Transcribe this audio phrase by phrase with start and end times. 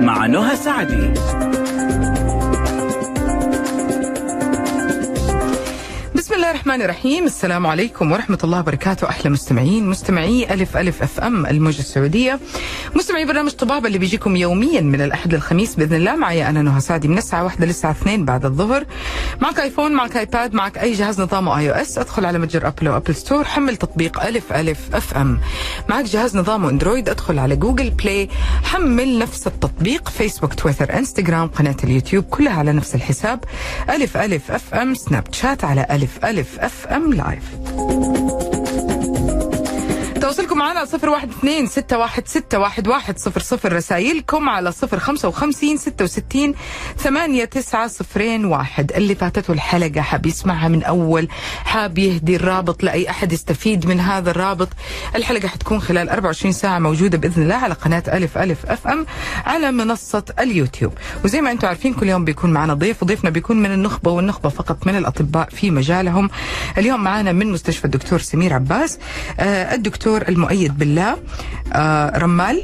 [0.00, 1.49] مع نهى سعدي.
[6.60, 7.24] الرحمن الرحيم.
[7.24, 9.08] السلام عليكم ورحمة الله وبركاته.
[9.08, 12.40] أحلى مستمعين مستمعي ألف ألف FM الموجة السعودية.
[12.96, 16.16] مستمعي برنامج طبابة اللي بيجيكم يوميا من الأحد للخميس بإذن الله.
[16.16, 18.84] معي أنا نهى سعدي من الساعة واحدة للساعة اثنين بعد الظهر.
[19.40, 21.98] معك آيفون معك آيباد معك أي جهاز نظامه iOS.
[21.98, 23.44] أدخل على متجر أبل أو أبل ستور.
[23.44, 25.40] حمل تطبيق ألف ألف FM.
[25.88, 27.08] معك جهاز نظامه أندرويد.
[27.08, 28.28] أدخل على جوجل بلاي.
[28.64, 30.08] حمل نفس التطبيق.
[30.08, 33.44] فيسبوك تويتر إنستغرام قناة اليوتيوب كلها على نفس الحساب.
[33.90, 34.94] ألف ألف FM.
[34.94, 37.42] سناب شات على ألف ألف FM live
[40.30, 43.72] تواصلكم معنا صفر واحد اثنين ستة واحد ستة واحد واحد صفر صفر.
[43.72, 46.54] رسائلكم على صفر خمسة وخمسين ستة وستين
[46.98, 48.92] ثمانية تسعة صفرين واحد.
[48.92, 51.28] اللي فاتته الحلقة حاب يسمعها من أول
[51.64, 54.68] حاب يهدي الرابط لأي أحد يستفيد من هذا الرابط.
[55.14, 59.06] الحلقة حتكون خلال 24 ساعة موجودة بإذن الله على قناة ألف ألف أف أم
[59.46, 60.92] على منصة اليوتيوب.
[61.24, 64.86] وزي ما أنتم عارفين كل يوم بيكون معنا ضيف وضيفنا بيكون من النخبة والنخبة فقط
[64.86, 66.30] من الأطباء في مجالهم.
[66.78, 68.98] اليوم معنا من مستشفى الدكتور سمير عباس.
[69.40, 69.74] آه
[70.20, 71.16] الدكتور المؤيد بالله
[71.72, 72.62] آه رمال.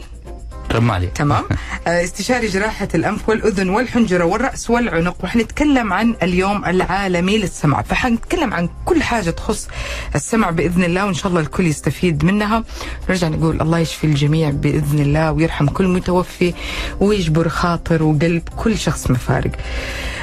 [0.72, 1.06] رمالي.
[1.06, 1.44] تمام.
[1.86, 5.24] آه، استشاري جراحة الأنف والأذن والحنجرة والرأس والعنق.
[5.24, 7.82] وحنتكلم عن اليوم العالمي للسمع.
[7.82, 9.68] فحنتكلم عن كل حاجة تخص
[10.14, 12.64] السمع بإذن الله وإن شاء الله الكل يستفيد منها.
[13.08, 16.54] نرجع نقول الله يشفي الجميع بإذن الله ويرحم كل متوفي
[17.00, 19.52] ويجبر خاطر وقلب كل شخص مفارق.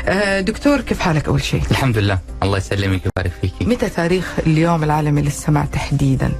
[0.07, 2.19] آه، دكتور كيف حالك أول شيء؟ الحمد لله.
[2.43, 3.53] الله يسلمك ويبارك فيك.
[3.61, 6.31] متى تاريخ اليوم العالمي للسمع تحديدا؟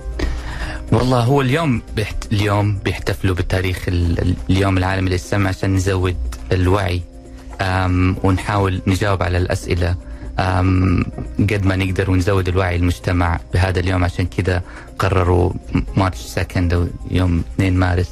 [0.94, 2.16] والله هو اليوم بيحت...
[2.32, 4.20] اليوم بيحتفلوا بتاريخ ال...
[4.22, 6.16] ال- اليوم العالمي للسمع عشان نزود
[6.52, 7.02] الوعي
[7.62, 8.16] أم...
[8.24, 9.96] ونحاول نجاوب على الأسئلة
[10.40, 11.04] أم...
[11.40, 14.62] قد ما نقدر ونزود الوعي المجتمع بهذا اليوم عشان كذا
[15.00, 15.52] قرروا
[15.98, 18.12] March second أو يوم 2 مارس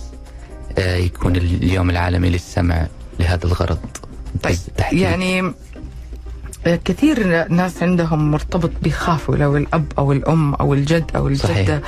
[0.77, 2.87] آه، يكون اليوم العالمي للسمع
[3.19, 3.79] لهذا الغرض
[4.43, 4.57] طيب.
[4.91, 5.53] يعني
[6.65, 11.79] كثير ناس عندهم مرتبط بيخافوا لو الأب أو الأم أو الجد أو الجدة صحيح.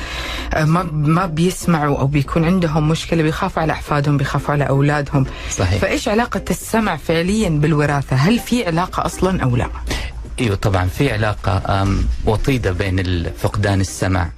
[0.68, 5.26] ما ما بيسمعوا أو بيكون عندهم مشكلة بيخافوا على أحفادهم بيخافوا على أولادهم.
[5.52, 5.82] صحيح.
[5.82, 9.68] فإيش علاقة السمع فعليا بالوراثة؟ هل في علاقة أصلا أو لا؟
[10.40, 11.88] أيوه طبعا في علاقة
[12.26, 14.30] وطيدة بين فقدان السمع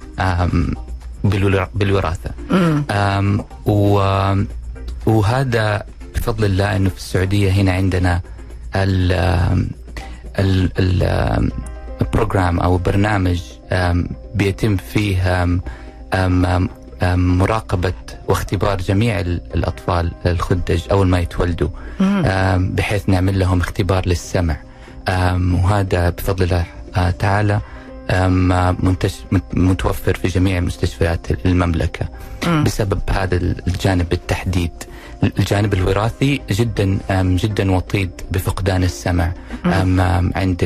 [1.74, 2.30] بالوراثة.
[2.90, 4.34] أم، و-
[5.06, 5.82] وهذا
[6.14, 8.20] بفضل الله إنه في السعودية هنا عندنا
[12.00, 13.42] البروجرام أو برنامج
[13.72, 15.42] أم، بيتم فيه
[16.14, 16.68] أم،
[17.38, 17.92] مراقبة
[18.28, 21.68] واختبار جميع ال- الأطفال الخدج اول ما يتولدوا
[22.56, 24.56] بحيث نعمل لهم اختبار للسمع.
[25.54, 26.64] وهذا بفضل الله
[26.96, 27.60] آه، تعالى
[29.52, 32.08] متوفر في جميع مستشفيات المملكة.
[32.64, 34.70] بسبب هذا الجانب بالتحديد.
[35.38, 39.32] الجانب الوراثي جدا جدا وطيد بفقدان السمع
[40.36, 40.64] عند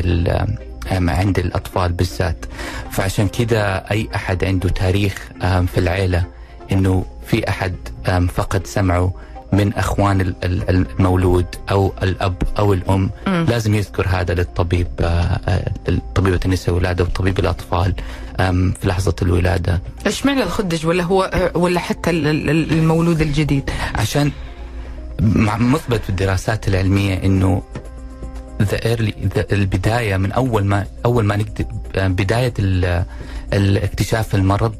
[0.91, 2.45] عند الأطفال بالذات.
[2.91, 6.25] فعشان كذا أي أحد عنده تاريخ في العيلة
[6.71, 7.75] إنه في أحد
[8.35, 9.13] فقد سمعه
[9.53, 15.71] من أخوان ال- ال- المولود أو الأب أو الأم لازم يذكر هذا للطبيب آه، آه،
[16.15, 17.93] طبيبه النساء والولاده وطبيب الأطفال.
[18.49, 24.31] في لحظة الولادة؟ إيش معنى الخدج ولا هو ولا حتى ال- ال- المولود الجديد؟ عشان
[25.59, 27.63] مثبت في الدراسات العلمية إنه
[28.61, 31.65] the early the البداية من أول ما أول ما نكتب
[31.95, 33.05] بداية ال-
[33.53, 34.75] الاكتشاف المرض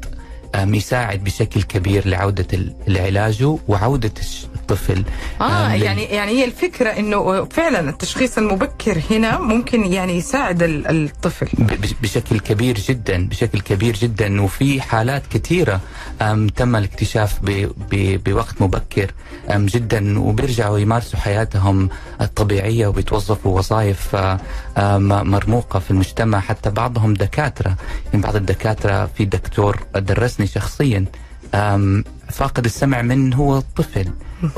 [0.56, 2.46] يساعد بشكل كبير لعودة
[2.88, 4.10] العلاج وعودة
[4.62, 5.04] الطفل.
[5.40, 11.48] آه يعني يعني هي الفكرة إنه فعلا التشخيص المبكر هنا ممكن يعني يساعد ال- الطفل.
[12.02, 15.80] بشكل كبير جدا بشكل كبير جدا وفي حالات كثيرة
[16.22, 17.38] أم، تم الاكتشاف
[17.92, 19.10] بوقت مبكر
[19.50, 21.88] جدا وبيرجعوا يمارسوا حياتهم
[22.20, 24.40] الطبيعية وبيتوظفوا وظائف آه،
[24.78, 26.40] آم، مرموقة في المجتمع.
[26.40, 27.76] حتى بعضهم دكاترة.
[28.12, 31.04] يعني بعض الدكاترة في دكتور درسني شخصيا
[32.32, 34.08] فاقد السمع من هو طفل.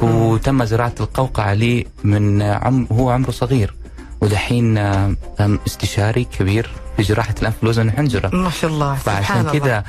[0.03, 3.75] وتم زراعة القوقعة لي من عم هو عمره صغير.
[4.21, 5.17] ودحين آم،
[5.67, 9.85] استشاري كبير في جراحة الأنف والأذن والحنجرة ما شاء الله فعشان كذا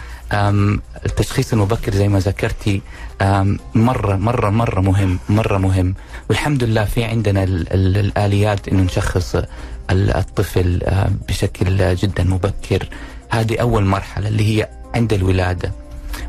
[1.06, 2.82] التشخيص المبكر زي ما ذكرتي
[3.22, 5.96] آم، مرة مرة مرة مهم مرة مهم.
[6.30, 12.88] والحمد لله في عندنا ال ال الآليات إنه نشخص ال- الطفل آه، بشكل جدا مبكر.
[13.30, 15.72] هذه أول مرحلة اللي هي عند الولادة.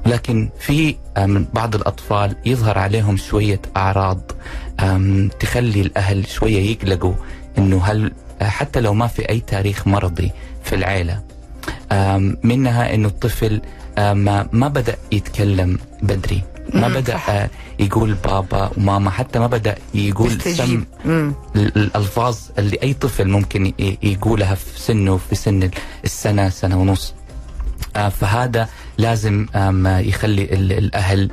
[0.07, 4.21] لكن في من بعض الأطفال يظهر عليهم شوية أعراض
[5.41, 7.15] تخلي الأهل شوية يقلقوا
[7.59, 8.13] إنه هل
[8.43, 10.31] حتى لو ما في أي تاريخ مرضي
[10.65, 11.23] في العيلة
[12.45, 13.61] منها إنه الطفل
[13.99, 14.19] أم،
[14.53, 16.43] ما بدأ يتكلم بدري
[16.75, 17.31] ما صح.
[17.31, 20.41] آه، يقول بابا وماما حتى ما بدأ يقول.
[20.41, 20.85] سم
[21.57, 23.73] الألفاظ اللي أي طفل ممكن
[24.03, 25.71] يقولها في سنه في سن
[26.05, 27.15] السنة سنة ونص
[27.97, 29.47] آه، فهذا لازم
[30.01, 31.31] يخلي ال- الأهل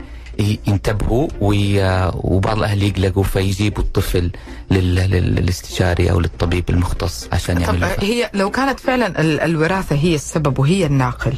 [0.68, 1.28] ينتبهوا
[1.82, 4.32] آه، وبعض الأهل يقلقوا فيجيبوا الطفل
[4.72, 9.40] لل- لل- للاستشاري أو للطبيب المختص عشان طب يعمل آه، هي لو كانت فعلا ال-
[9.40, 11.34] الوراثة هي السبب وهي الناقل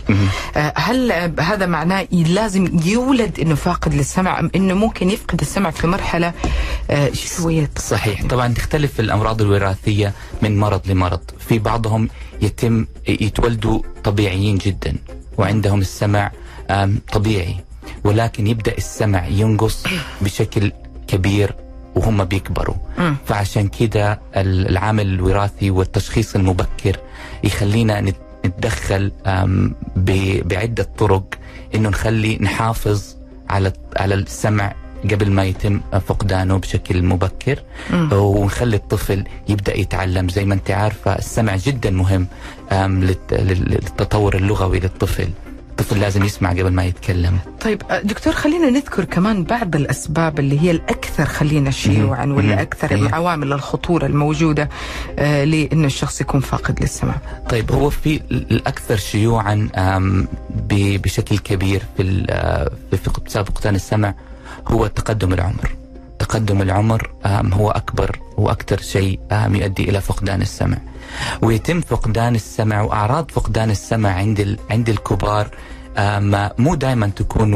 [0.58, 5.88] آه، هل هذا معناه لازم يولد إنه فاقد للسمع أم إنه ممكن يفقد السمع في
[5.88, 6.34] مرحلة
[6.90, 8.26] آه، شوية صحيح.
[8.26, 11.22] طبعا تختلف الأمراض الوراثية من مرض لمرض.
[11.50, 12.10] في بعضهم
[12.42, 14.96] يتم يتولدوا طبيعيين جدا.
[15.38, 16.32] وعندهم السمع
[17.14, 17.56] طبيعي
[18.04, 19.84] ولكن يبدأ السمع ينقص
[20.22, 20.72] بشكل
[21.08, 21.56] كبير
[21.96, 23.16] وهم بيكبروا مم.
[23.26, 26.98] فعشان كده ال- العامل الوراثي والتشخيص المبكر
[27.44, 28.16] يخلينا نت-
[28.46, 31.36] نتدخل آم، ب- بعدة طرق
[31.76, 33.16] إنه نخلي نحافظ
[33.50, 34.74] على على السمع
[35.12, 37.60] قبل ما يتم فقدانه بشكل مبكر
[37.90, 38.14] مم.
[38.14, 42.28] ونخلي الطفل يبدأ يتعلم زي ما انت عارفة السمع جدا مهم
[43.32, 45.28] للتطور اللغوي للطفل
[45.80, 50.62] الطفل لازم يسمع قبل ما يتكلم طيب آه، دكتور خلينا نذكر كمان بعض الأسباب اللي
[50.62, 52.26] هي الأكثر خلينا شيوعا.
[52.26, 52.60] ولا مم.
[52.60, 53.16] أكثر أيوة.
[53.16, 54.70] عوامل الخطورة الموجودة
[55.20, 57.16] آه، لأنه الشخص يكون فاقد للسمع
[57.50, 59.70] طيب هو في الأكثر شيوعا
[60.70, 62.98] بشكل كبير في آه، في
[63.44, 64.14] فقدان السمع
[64.68, 65.76] هو تقدم العمر.
[66.20, 67.12] تقدم العمر
[67.54, 70.78] هو أكبر وأكثر شيء يؤدي إلى فقدان السمع.
[71.42, 75.50] ويتم فقدان السمع وأعراض فقدان السمع عند عند الكبار
[76.60, 77.54] مو دائما تكون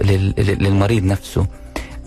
[0.00, 1.46] لل- للمريض نفسه.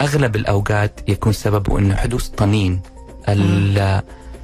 [0.01, 2.81] أغلب الأوقات يكون سببه إنه حدوث طنين.
[3.29, 4.01] ال-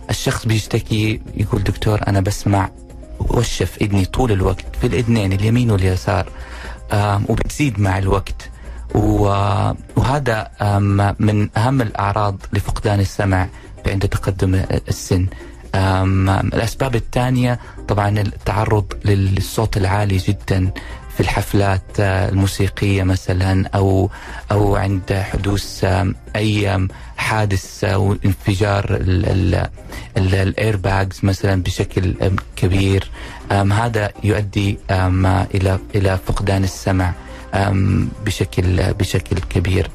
[0.10, 2.70] الشخص بيشتكي يقول دكتور أنا بسمع
[3.20, 6.30] وشف اذني طول الوقت في الإذنين اليمين واليسار
[7.30, 8.50] وبتزيد مع الوقت.
[8.96, 10.48] وهذا
[11.20, 13.48] من أهم الأعراض لفقدان السمع
[13.88, 15.28] عند تقدم السن.
[15.76, 20.72] آم، الأسباب الثانية طبعا التعرض للصوت العالي جدا
[21.16, 24.10] في الحفلات آه، الموسيقية مثلا أو
[24.52, 26.16] أو عند حدوث آم،
[27.18, 28.86] حادث أو انفجار
[30.18, 32.16] الايرباجز مثلا بشكل
[32.56, 33.12] كبير.
[33.52, 37.14] هذا يؤدي آم، إلى إلى فقدان السمع.
[38.26, 39.90] بشكل بشكل كبير.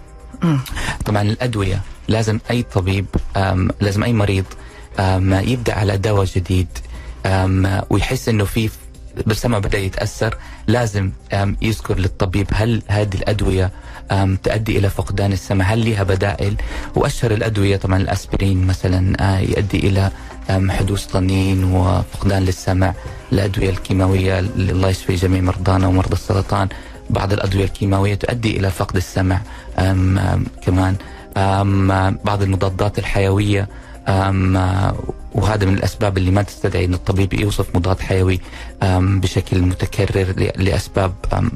[1.04, 3.06] طبعا الأدوية لازم أي طبيب
[3.80, 4.44] لازم أي مريض
[5.30, 6.68] يبدأ على دواء جديد
[7.90, 8.70] ويحس إنه في
[9.26, 11.10] بالسمع بدأ يتأثر لازم
[11.62, 13.70] يذكر للطبيب هل هذه الأدوية
[14.42, 16.56] تؤدي إلى فقدان السمع هل لها بدائل؟
[16.94, 20.10] وأشهر الأدوية طبعا الأسبرين مثلا آه، يؤدي إلى
[20.48, 22.94] حدوث طنين وفقدان للسمع
[23.32, 26.68] الأدوية الكيماوية الله يشفي جميع مرضانا ومرضى السرطان.
[27.10, 29.40] بعض الأدوية الكيماوية تؤدي إلى فقد السمع
[29.78, 30.96] آم، آم، كمان
[31.36, 33.68] آم، بعض المضادات الحيوية
[34.08, 34.94] آم، آه،
[35.34, 38.40] وهذا من الأسباب اللي ما تستدعي إن الطبيب يوصف مضاد حيوي
[38.82, 41.50] آم، بشكل متكرر ل- لأسباب آم،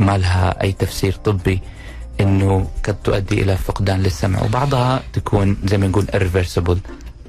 [0.00, 1.60] ما لها أي تفسير طبي
[2.20, 4.42] إنه قد تؤدي إلى فقدان للسمع.
[4.42, 6.78] وبعضها تكون زي ما نقول irreversible.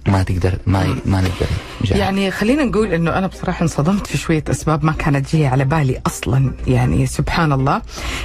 [0.07, 1.47] ما تقدر ما ما نقدر
[1.81, 1.99] نجاهد.
[1.99, 6.02] يعني خلينا نقول إنه أنا بصراحة انصدمت في شوية أسباب ما كانت جاية على بالي
[6.07, 7.81] أصلا يعني سبحان الله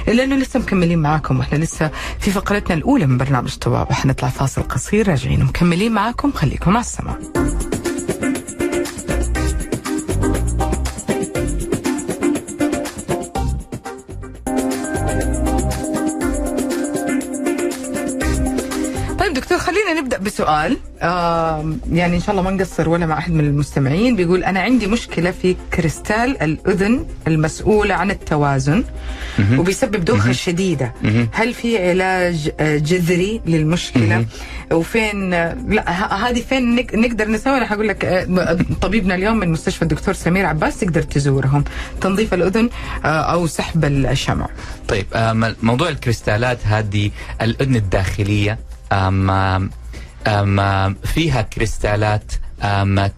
[0.07, 4.63] إلا إنه لسه مكملين معاكم وإحنا لسه في فقرتنا الأولى من برنامج طباب حنطلع فاصل
[4.63, 7.19] قصير راجعين مكملين معاكم خليكم مع السماء
[20.23, 20.77] بسؤال
[21.91, 24.15] يعني إن شاء الله ما نقصر ولا مع أحد من المستمعين.
[24.15, 28.83] بيقول أنا عندي مشكلة في كريستال الأذن المسؤولة عن التوازن
[29.57, 30.93] وبيسبب دوخة شديدة.
[31.31, 34.25] هل في علاج آه، جذري للمشكلة؟
[34.71, 35.91] وفين آه، لا
[36.29, 40.79] هذه فين نقدر نسوي؟ أنا حقول لك آه، طبيبنا اليوم من مستشفى الدكتور سمير عباس
[40.79, 41.63] تقدر تزورهم.
[42.01, 42.69] تنظيف الأذن
[43.05, 44.47] أو سحب الشمع.
[44.87, 45.05] طيب
[45.63, 47.11] موضوع الكريستالات هذه
[48.91, 49.69] آم، آم،
[51.03, 52.31] فيها كريستالات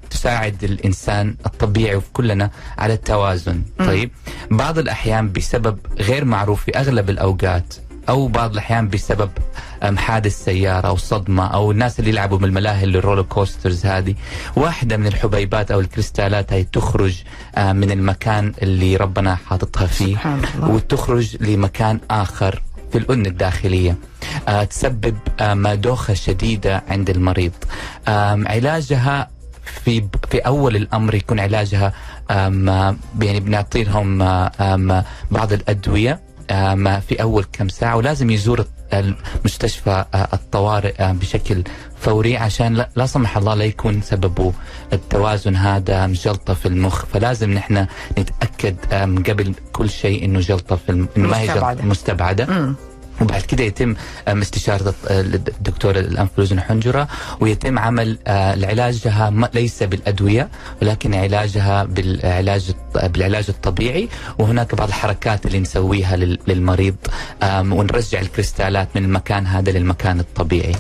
[0.10, 3.62] تساعد الإنسان الطبيعي وكلنا على التوازن.
[3.80, 4.12] طيب
[4.52, 7.74] بعض الأحيان بسبب غير معروف في أغلب الأوقات
[8.10, 9.30] أو بعض الأحيان بسبب
[9.98, 14.16] حادث سيارة أو صدمة أو الناس اللي يلعبوا بالملاهي اللي ال roller coasters هذه
[14.56, 17.24] واحدة من الحبيبات أو الكريستالات هي تخرج
[17.58, 20.70] من المكان اللي ربنا حاططها فيه سبحان الله.
[20.70, 23.96] وتخرج لمكان آخر في الأذن الداخلية.
[24.70, 27.52] تسبب آه، دوخة شديدة عند المريض
[28.48, 29.30] علاجها
[29.66, 31.94] في في أول الأمر يكون علاجها
[32.32, 36.20] آه، يعني بنعطيهم آه، آم، بعض الأدوية
[37.00, 41.64] في أول كم ساعة ولازم يزور المستشفى آه، الطوارئ آه، بشكل
[42.00, 44.54] فوري عشان لا, سمح الله لا يكون سببه
[44.94, 47.86] التوازن هذا جلطه في المخ فلازم نحن
[48.20, 48.76] نتأكد
[49.30, 51.08] قبل كل شيء إنه جلطة في الم...
[51.18, 51.48] إنه ما هي.
[51.48, 52.76] جلطة مستبعدة مم.
[53.22, 53.96] وبعد كده يتم
[54.28, 57.08] آم، استشارة الط- الدكتور الأنف والأذن والحنجرة
[57.40, 60.50] ويتم عمل آه، العلاجها م- ليس بالأدوية
[60.82, 64.10] ولكن علاجها بالعلاج بالعلاج الطبيعي.
[64.40, 66.96] وهناك بعض الحركات اللي نسويها لل- للمريض
[67.44, 70.76] ونرجع الكريستالات من المكان هذا للمكان الطبيعي.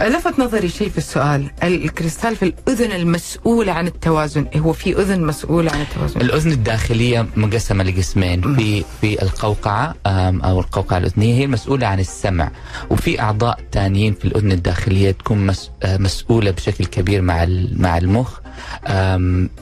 [0.00, 1.50] لفت نظري شيء في السؤال.
[1.62, 4.46] الكريستال في الأذن المسؤولة عن التوازن.
[4.56, 6.20] هو في أذن مسؤولة عن التوازن.
[6.20, 8.54] الأذن الداخلية مقسمة لقسمين.
[8.56, 12.50] في في القوقعة أو القوقعة الأذنية هي المسؤولة عن السمع
[12.90, 15.50] وفي أعضاء تانيين في الأذن الداخلية تكون
[15.82, 18.40] آه، مسؤولة بشكل كبير مع مع المخ.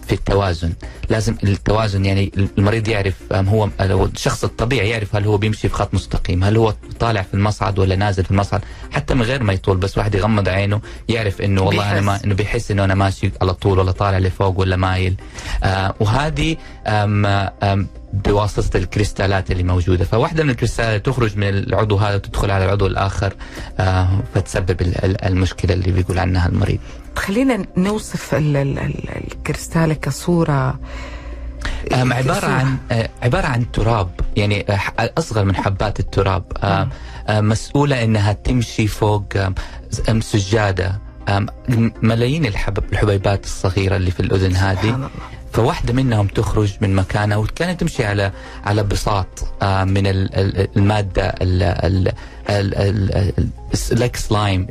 [0.07, 0.73] في التوازن.
[1.11, 5.95] لازم التوازن يعني المريض يعرف هو لو الشخص الطبيعي يعرف هل هو بيمشي في خط
[5.95, 9.77] مستقيم هل هو طالع في المصعد ولا نازل في المصعد حتى من غير ما يطول
[9.77, 12.25] بس واحد يغمض عينه يعرف إنه والله أنا ما بيحس.
[12.25, 15.15] إنه بيحس إنه أنا ماشي على طول ولا طالع لفوق ولا مايل.
[15.65, 20.05] آه وهذه آم آم بواسطة الكريستالات اللي موجودة.
[20.05, 23.35] فواحدة من الكريستالات تخرج من العضو هذا وتدخل على العضو الآخر
[23.79, 26.79] آه فتسبب ال- ال- المشكلة اللي بيقول عنها المريض.
[27.19, 30.79] خلينا نوصف ال- ال- ال- الكريستالة كصورة.
[31.93, 32.47] عبارة.
[32.47, 34.11] عن آه عبارة عن تراب.
[34.37, 36.45] يعني ح- أصغر من حبات التراب.
[36.63, 36.89] آه
[37.41, 39.25] مسؤولة إنها تمشي فوق
[40.21, 41.01] سجادة.
[42.03, 45.11] ملايين الحب الحبيبات الصغيرة اللي في الأذن هذه.
[45.53, 48.33] فواحدة منهم تخرج من مكانها وكانت تمشي على
[48.65, 49.27] على بساط
[49.63, 51.35] من ال- ال- المادة
[52.51, 53.49] ال- ال- ال- ال-
[53.93, 54.67] ال- like slime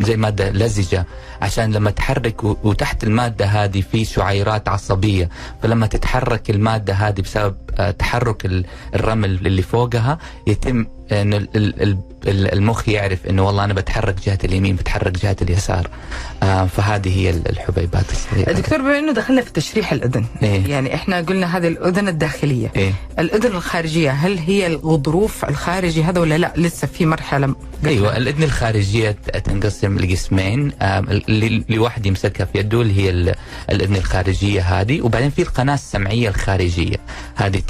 [0.00, 1.06] زي مادة لزجة
[1.42, 5.28] عشان لما تحرك وتحت المادة هذه في شعيرات عصبية
[5.62, 8.64] فلما تتحرك المادة هذه بسبب آه، تحرك ال-
[8.94, 15.36] الرمل اللي فوقها يتم ال- المخ يعرف إنه والله أنا بتحرك جهة اليمين بتحرك جهة
[15.42, 15.90] اليسار.
[16.42, 20.66] آه، فهذه هي ال- الحبيبات الصغيرة دكتور بما إنه دخلنا في تشريح الأذن إيه.
[20.66, 22.72] يعني إحنا قلنا هذه الأذن الداخلية.
[22.76, 22.92] إيه.
[23.18, 27.54] الأذن الخارجية هل هي الغضروف الخارجي هذا ولا لا؟ لسه في مرحلة
[27.86, 29.10] أيوه الأذن الخارجية
[29.44, 30.72] تنقسم لقسمين.
[30.82, 33.34] آم، اللي اللي واحد يمسكها في يده اللي هي ال-
[33.70, 36.96] الأذن الخارجية هذه وبعدين في القناة السمعية الخارجية.
[37.34, 37.62] هذه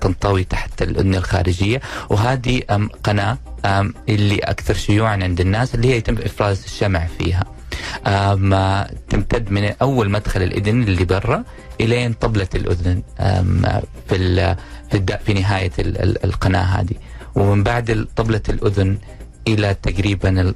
[0.00, 1.80] تنطوي تحت الاذن الخارجية.
[2.10, 7.44] وهذه آم، اللي أكثر شيوعا عند الناس اللي هي يتم إفراز الشمع فيها.
[8.06, 11.44] آه، تمتد من أول مدخل الإذن اللي برا
[11.80, 13.02] إلين طبلة الأذن
[14.08, 14.56] في
[14.90, 16.94] في, في نهاية ال- ال- القناة هذه.
[17.34, 18.98] ومن بعد طبلة الأذن
[19.48, 20.52] إلى تقريبا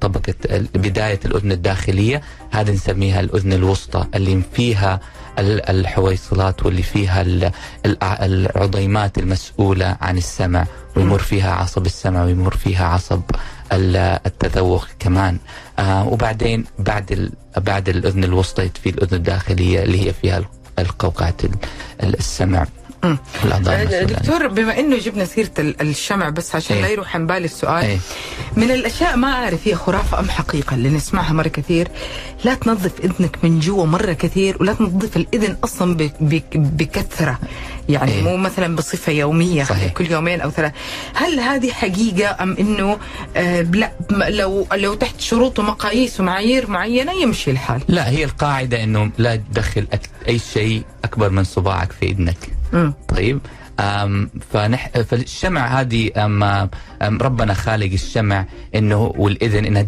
[0.00, 0.34] طبقة
[0.74, 2.20] بداية الأذن الداخلية.
[2.50, 5.00] هذه نسميها الأذن الوسطى اللي فيها
[5.40, 7.50] الحويصلات واللي فيها ال-
[7.86, 10.64] الع- العظيمات المسؤولة عن السمع
[10.96, 13.20] ويمر فيها عصب السمع ويمر فيها عصب
[13.72, 15.38] ال- التذوق كمان.
[15.78, 20.42] آه وبعدين بعد بعد الأذن الوسطى في الأذن الداخلية اللي هي فيها
[20.78, 21.50] القوقعة ال-
[22.02, 22.66] ال- السمع.
[23.04, 24.02] عنها.
[24.02, 26.82] دكتور بما إنه جبنا سيرة ال- الشمع بس عشان إيه.
[26.82, 27.98] لا يروح عن بالي السؤال إيه.
[28.56, 31.88] من الأشياء ما أعرف هي خرافة أم حقيقة اللي نسمعها مرة كثير
[32.44, 36.10] لا تنظف إذنك من جوا مرة كثير ولا تنظف الإذن أصلا
[36.54, 37.38] بكثرة
[37.88, 38.22] يعني إيه.
[38.22, 39.92] مو مثلا بصفة يومية صحيح.
[39.92, 40.72] كل يومين أو ثلاث
[41.14, 42.98] هل هذه حقيقة أم إنه
[43.36, 49.10] آه لا لو لو تحت شروط ومقاييس ومعايير معينة يمشي الحال لا هي القاعدة إنه
[49.18, 49.86] لا تدخل
[50.28, 52.36] أي شيء أكبر من صباعك في إذنك
[53.08, 53.38] طيب
[53.80, 56.68] أم فنح فالشمع هذه أم أم
[57.02, 59.86] ربنا خالق الشمع إنه والإذن إنها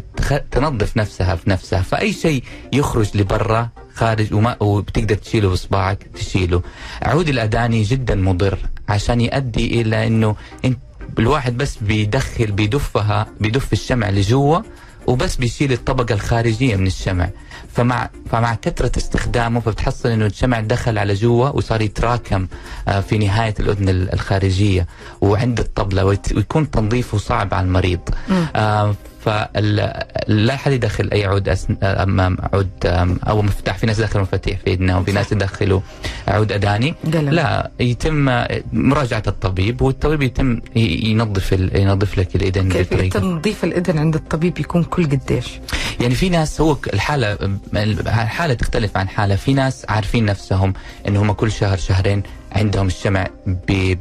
[0.51, 1.83] تنظف نفسها في نفسها.
[1.83, 6.63] فأي شيء يخرج لبرا خارج وما وبتقدر تشيله باصبعك تشيله.
[7.03, 8.59] عود الاذاني جدا مضر
[8.89, 10.79] عشان يؤدي إلى إنه انت
[11.19, 14.59] الواحد بس بيدخل بيدفها بيدف الشمع لجوا
[15.07, 17.31] وبس بيشيل الطبقة الخارجية من الشمع.
[17.75, 22.47] فمع فمع كثرة استخدامه فبتحصل إنه الشمع دخل على جوا وصار يتراكم
[22.89, 24.87] آه، في نهاية الأذن ال- الخارجية
[25.21, 28.01] وعند الطبلة ويكون تنظيفه صعب على المريض.
[29.25, 31.77] فلا حد يدخل أي عود أسن...
[31.83, 32.71] امام عود
[33.29, 33.79] أو مفتاح.
[33.79, 35.81] في ناس يدخلوا مفاتيح في إيدنا وفي ناس يدخلوا
[36.29, 36.95] عود أداني.
[37.05, 37.31] قلم.
[37.31, 41.81] لا يتم مراجعة الطبيب والطبيب يتم ينظف ال...
[41.81, 45.47] ينظف لك الاذن كيف تنظيف الاذن عند الطبيب يكون كل قديش؟
[46.01, 47.39] يعني في ناس هو الحالة
[47.75, 49.37] الحالة تختلف عن حالة.
[49.37, 50.73] في ناس عارفين نفسهم
[51.09, 52.23] إن هم كل شهر شهرين
[52.53, 53.27] عندهم الشمع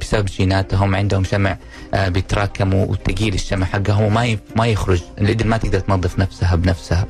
[0.01, 1.57] بسبب جيناتهم عندهم شمع
[1.93, 7.07] آه، بيتراكموا وثقيل الشمع حقهم وما ما يخرج الاذن ما تقدر تنظف نفسها بنفسها.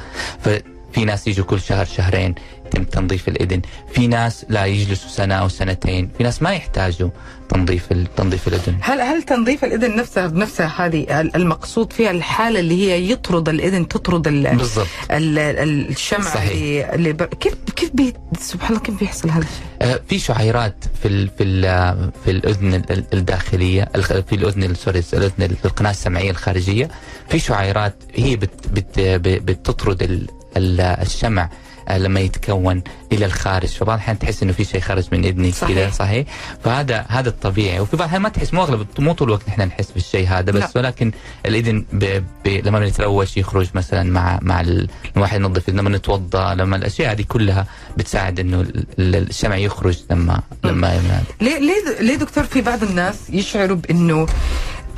[0.91, 3.61] ففي ناس يجوا كل شهر شهرين يتم تنظيف الإذن.
[3.93, 6.09] في ناس لا يجلسوا سنة أو سنتين.
[6.17, 7.09] في ناس ما يحتاجوا
[7.49, 8.75] تنظيف تنظيف الإذن.
[8.81, 13.87] هل هل تنظيف الإذن نفسها بنفسها هذه ال- المقصود فيها الحالة اللي هي يطرد الإذن
[13.87, 14.87] تطرد ال بالضبط.
[15.11, 16.89] ال- ال- الشمع صحيح.
[16.93, 17.23] اللي, ب...
[17.23, 18.13] كيف كيف بي...
[18.39, 19.63] سبحان الله كيف بيحصل هذا الشيء؟
[19.95, 23.83] آه، في شعيرات في ال في ال في الإذن ال- الداخلية
[24.29, 26.89] في الإذن sorry الإذن ال- القناة السمعية الخارجية.
[27.29, 28.99] في شعيرات هي بت بت
[29.51, 30.27] بتطرد
[31.01, 31.49] الشمع
[31.87, 33.67] آه، لما يتكون إلى الخارج.
[33.67, 35.53] فبعض الأحيان تحس إنه في شيء خرج من اذنك.
[35.53, 36.25] كذا صحيح.
[36.63, 37.79] فهذا هذا الطبيعي.
[37.79, 40.61] وفي بعض الأحيان ما تحس مو أغلب مو طول الوقت إحنا نحس بالشيء هذا بس
[40.63, 40.69] لا.
[40.75, 41.11] ولكن
[41.45, 46.75] الإذن ب ب لما نتروش يخرج مثلا مع مع ال- الواحد ينظف لما نتوضا لما
[46.75, 47.65] الأشياء هذه كلها
[47.97, 51.59] بتساعد إنه ال- ال- الشمع يخرج لما لما ليه
[52.01, 54.27] ليه دكتور في بعض الناس يشعروا بإنه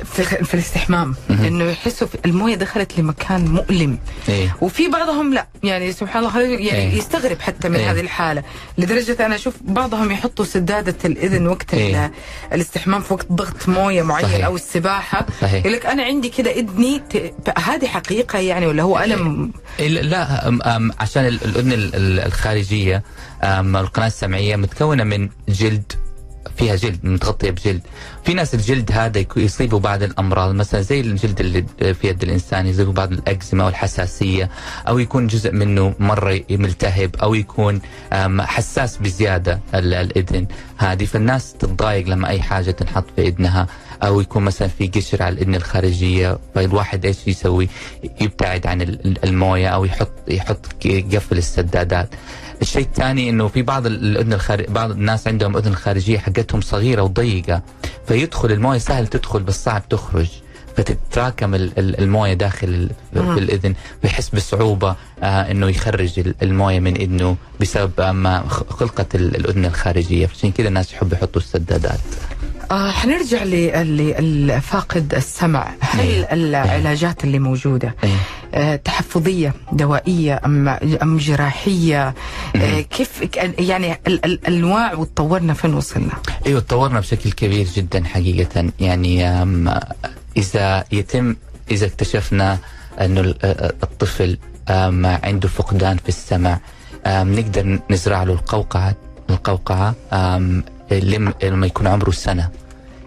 [0.04, 6.24] في, في الاستحمام إنه يحسوا الموية دخلت لمكان مؤلم إيه وفي بعضهم لا يعني سبحان
[6.24, 6.98] الله يعني إيه.
[6.98, 7.90] يستغرب حتى من إيه.
[7.92, 8.42] هذه الحالة
[8.78, 12.04] لدرجة أنا أشوف بعضهم يحطوا سدادة الإذن وقت إيه.
[12.06, 12.10] ال-
[12.52, 14.44] الاستحمام في وقت ضغط موية معين صحيح.
[14.46, 15.54] أو السباحة صحيح.
[15.60, 17.34] يقول لك أنا عندي كده إذني ت...
[17.58, 22.20] هذه حقيقة يعني ولا هو ألم ال- لا أم أم عشان ال- الإذن ال- ال-
[22.20, 23.02] الخارجية
[23.44, 25.92] القناة السمعية متكونة من جلد
[26.56, 27.80] فيها جلد متغطية بجلد
[28.24, 32.92] في ناس الجلد هذا يصيبوا بعض الأمراض مثلا زي الجلد اللي في يد الإنسان يصيبوا
[32.92, 34.50] بعض الأكزيما والحساسية
[34.88, 37.80] أو يكون جزء منه مرة ملتهب أو يكون
[38.40, 43.66] حساس بزيادة ال- الإذن هذه فالناس تتضايق لما أي حاجة تنحط في إذنها
[44.02, 47.68] أو يكون مثلا في قشر على الإذن الخارجية فالواحد إيش يسوي؟
[48.20, 52.08] يبتعد عن ال- ال- الموية أو يحط يحط يقفل السدادات.
[52.62, 57.02] الشيء الثاني إنه في بعض ال- الأذن الخارج بعض الناس عندهم أذن خارجية حقتهم صغيرة
[57.02, 57.62] وضيقة
[58.08, 60.26] فيدخل الموية سهل تدخل بس صعب تخرج
[60.76, 62.90] فتتراكم ال- ال- الموية داخل ال-
[63.34, 69.36] في الأذن فيحس بصعوبة آه إنه يخرج ال- الموية من إذنه بسبب ما خلقة ال-
[69.36, 72.00] الأذن الخارجية عشان كذا الناس يحبوا يحطوا السدادات.
[72.70, 75.68] آه حنرجع لفاقد السمع.
[75.80, 76.28] هل إيه.
[76.32, 78.16] العلاجات اللي موجودة إيه.
[78.54, 80.68] آه تحفظية دوائية ام
[81.02, 82.14] أم جراحية؟
[82.56, 86.12] آه كيف يعني ال- ال- الأنواع وتطورنا فين وصلنا؟
[86.46, 88.70] أيوه تطورنا بشكل كبير جدا حقيقة.
[88.80, 89.28] يعني
[90.36, 91.36] إذا يتم
[91.70, 92.58] إذا اكتشفنا
[93.00, 94.38] أنه ال- آه، الطفل
[95.24, 96.58] عنده فقدان في السمع
[97.06, 98.94] نقدر نزرع له القوقعة
[99.30, 100.16] القوقعة أم،
[100.48, 100.64] لم-
[101.00, 102.50] لما يكون عمره سنة.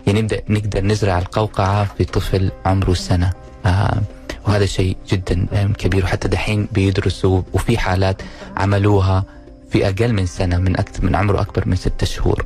[0.07, 3.33] يعني نبدأ نقدر نزرع القوقعة في طفل عمره سنة.
[3.65, 4.01] أم،
[4.47, 6.03] وهذا شيء جدا كبير.
[6.03, 8.21] وحتى دحين بيدرسوا وفي حالات
[8.57, 9.23] عملوها
[9.71, 12.45] في أقل من سنة من أكثر من عمره أكبر من ستة شهور.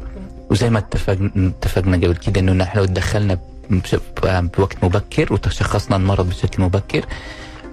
[0.49, 3.39] وزي ما اتفقنا اتفقنا قبل كده إنه نحن تدخلنا
[4.57, 7.05] بوقت مبكر وتشخصنا المرض بشكل مبكر.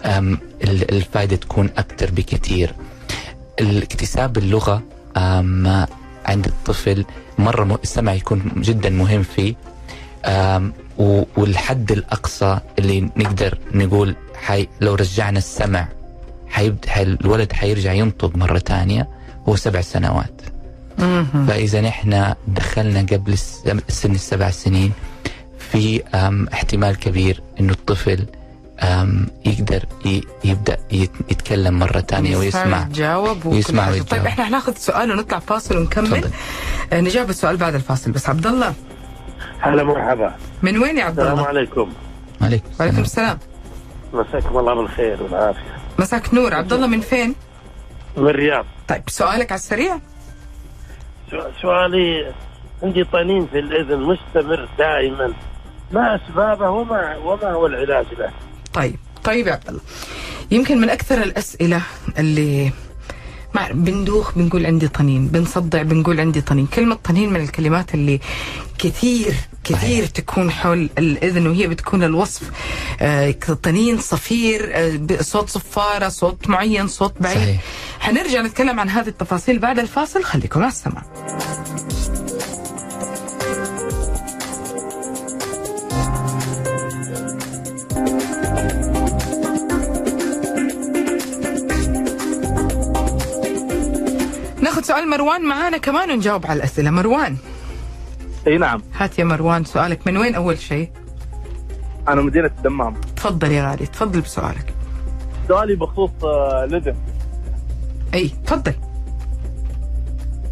[0.05, 2.75] أم، ال- الفائده تكون أكثر بكثير.
[3.61, 4.83] الاكتساب اللغة
[5.17, 5.87] أم،
[6.27, 7.05] عند الطفل
[7.39, 9.55] مرة السمع يكون جدا مهم فيه
[11.37, 15.89] والحد الأقصى اللي نقدر نقول حي لو رجعنا السمع
[16.49, 19.09] حيبد حي الولد حيرجع ينطق مرة ثانية
[19.49, 20.41] هو سبع سنوات.
[21.49, 23.39] فإذا نحن دخلنا قبل
[23.89, 24.93] سن السبع سنين
[25.59, 26.03] في
[26.53, 28.27] احتمال كبير إنه الطفل
[29.47, 29.83] يقدر
[30.45, 33.93] يبدأ يت- يتكلم مرة ثانية ويسمع يتجاوب وكل يسمع حاجة.
[33.93, 34.11] ويتجاوب.
[34.23, 36.31] طيب إحنا هناخذ سؤال ونطلع فاصل ونكمل.
[36.93, 38.75] آه نجاوب السؤال بعد الفاصل بس عبد الله
[39.61, 41.93] هلا مرحبا من وين يا عبد السلام الله؟ عليكم
[42.41, 43.39] عليك وعليكم السلام.
[44.13, 47.35] السلام مساكم الله بالخير والعافية مساك نور عبد الله من فين؟
[48.17, 49.99] من الرياض طيب سؤالك على السريع
[51.63, 52.33] سؤالي
[52.83, 55.33] عندي طنين في الإذن مستمر دائما
[55.93, 58.31] ما أسبابه وما وما هو العلاج له؟
[58.77, 59.81] طيب طيب يا عبد الله
[60.51, 61.83] يمكن من أكثر الأسئلة
[62.19, 62.71] اللي
[63.55, 66.67] مع بندوخ بنقول عندي طنين بنصدع بنقول عندي طنين.
[66.67, 68.21] كلمة طنين من الكلمات اللي
[68.79, 69.35] كثير
[69.65, 70.11] كثير صحيح.
[70.11, 72.51] تكون حول الإذن وهي بتكون الوصف.
[73.01, 73.31] آه،
[73.63, 77.37] طنين صفير آه، صوت صفارة صوت معين صوت بعيد.
[77.39, 77.61] صحيح.
[78.01, 80.25] حنرجع نتكلم عن هذه التفاصيل بعد الفاصل.
[80.25, 81.03] خليكم على السماع.
[94.77, 96.91] ناخذ سؤال مروان معانا كمان ونجاوب على الأسئلة.
[96.91, 97.37] مروان.
[98.47, 98.83] إي نعم.
[98.95, 100.07] هات يا مروان سؤالك.
[100.07, 100.91] من وين أول شيء؟
[102.09, 102.95] أنا مدينة الدمام.
[103.17, 104.75] تفضل يا غالي تفضل بسؤالك.
[105.49, 106.97] سؤالي بخصوص آه، الاذن
[108.15, 108.75] إي تفضل.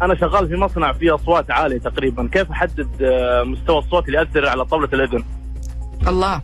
[0.01, 2.29] أنا شغال في مصنع فيه أصوات عالية تقريبا.
[2.31, 5.23] كيف أحدد آه، مستوى الصوت اللي ياثر على طبله الاذن
[6.07, 6.41] الله.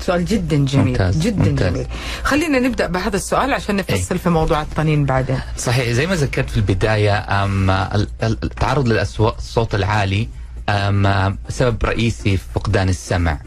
[0.00, 1.72] سؤال جدا جميل ممتاز، جدا ممتاز.
[1.72, 1.86] جميل
[2.22, 5.38] خلينا نبدأ بهذا السؤال عشان نفصل في موضوع الطنين بعدين.
[5.58, 10.28] صحيح زي ما ذكرت في البداية أم ال- ال- التعرض للصوت العالي
[10.68, 13.38] أم سبب رئيسي في فقدان السمع.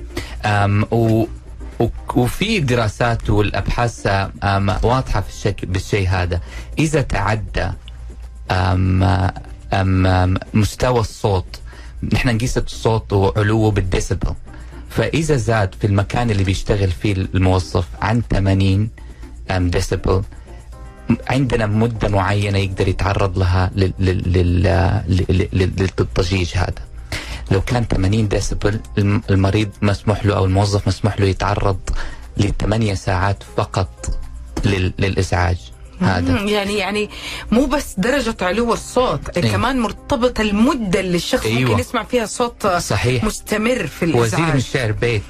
[0.46, 1.26] أم و
[2.16, 4.08] وفي دراسات والأبحاث
[4.84, 6.42] واضحة في الشك بالشيء هذا.
[6.80, 7.70] إذا تعدى
[8.52, 9.04] أم
[9.74, 11.60] أم أم مستوى الصوت
[12.14, 14.34] نحن نقيس الصوت وعلوه بالديسبل
[14.90, 18.90] فإذا زاد في المكان اللي بيشتغل فيه الموظف عن 80
[19.52, 20.24] أم ديسبل
[21.28, 24.64] عندنا مدة معينة يقدر يتعرض لها لل- لل- لل-
[25.08, 26.74] لل- لل- للضجيج هذا.
[27.52, 31.80] لو كان 80 ديسبل الم- المريض مسموح له أو الموظف مسموح له يتعرض
[32.38, 34.20] لثمانية ساعات فقط
[34.66, 35.58] لل- للإزعاج.
[36.02, 36.42] هذا.
[36.42, 37.10] يعني يعني
[37.52, 39.52] مو بس درجة علو الصوت إيه.
[39.52, 41.70] كمان مرتبطة المدة اللي الشخص أيوة.
[41.70, 43.24] ممكن يسمع فيها صوت صحيح.
[43.24, 45.22] مستمر في وزير من الإزعاج الشعر بيت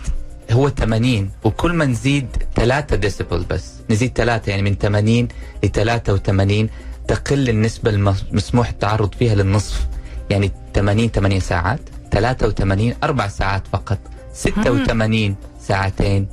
[0.51, 3.71] هو 80 وكل ما نزيد 3 ديسبل بس.
[3.89, 5.27] نزيد 3 يعني من 80
[5.63, 6.69] ل 83
[7.07, 9.87] تقل النسبة المسموح التعرض فيها للنصف.
[10.29, 11.79] يعني 80 8 ساعات
[12.11, 13.97] 83 4 ساعات فقط.
[14.33, 15.35] 86
[15.67, 16.27] ساعتين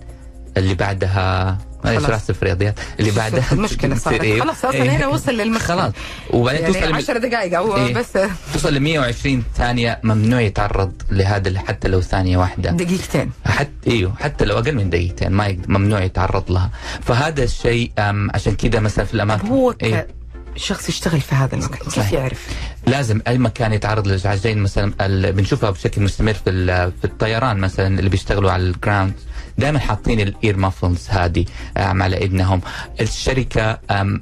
[0.57, 2.11] اللي بعدها معلش خلاص.
[2.11, 4.91] راح في الرياضيات اللي بعدها تصير صارت إيه؟ خلاص إيه.
[4.91, 5.93] هنا وصل للمشكلة خلاص
[6.31, 7.95] وبعدين يعني توصل 10 دقائق أو إيه.
[7.95, 8.13] بس
[8.53, 14.45] توصل ل 120 ثانية ممنوع يتعرض لهذا حتى لو ثانية واحدة دقيقتين حتى إيوه حتى
[14.45, 16.71] لو أقل من دقيقتين ما يقدر ممنوع يتعرض لها
[17.03, 17.93] فهذا الشيء
[18.35, 20.07] عشان كذا مثلا في الأماكن هو إيه
[20.55, 22.13] كشخص يشتغل في هذا المكان كيف صحيح.
[22.13, 22.47] يعرف؟
[22.87, 24.93] لازم أي مكان يتعرض للازعاج زي مثلا
[25.31, 29.13] بنشوفها بشكل مستمر في في الطيران مثلا اللي بيشتغلوا على ال ground
[29.59, 31.45] دائما حاطين ال ear muffles هذه
[31.77, 32.61] أم، على اذنهم
[33.01, 33.79] الشركة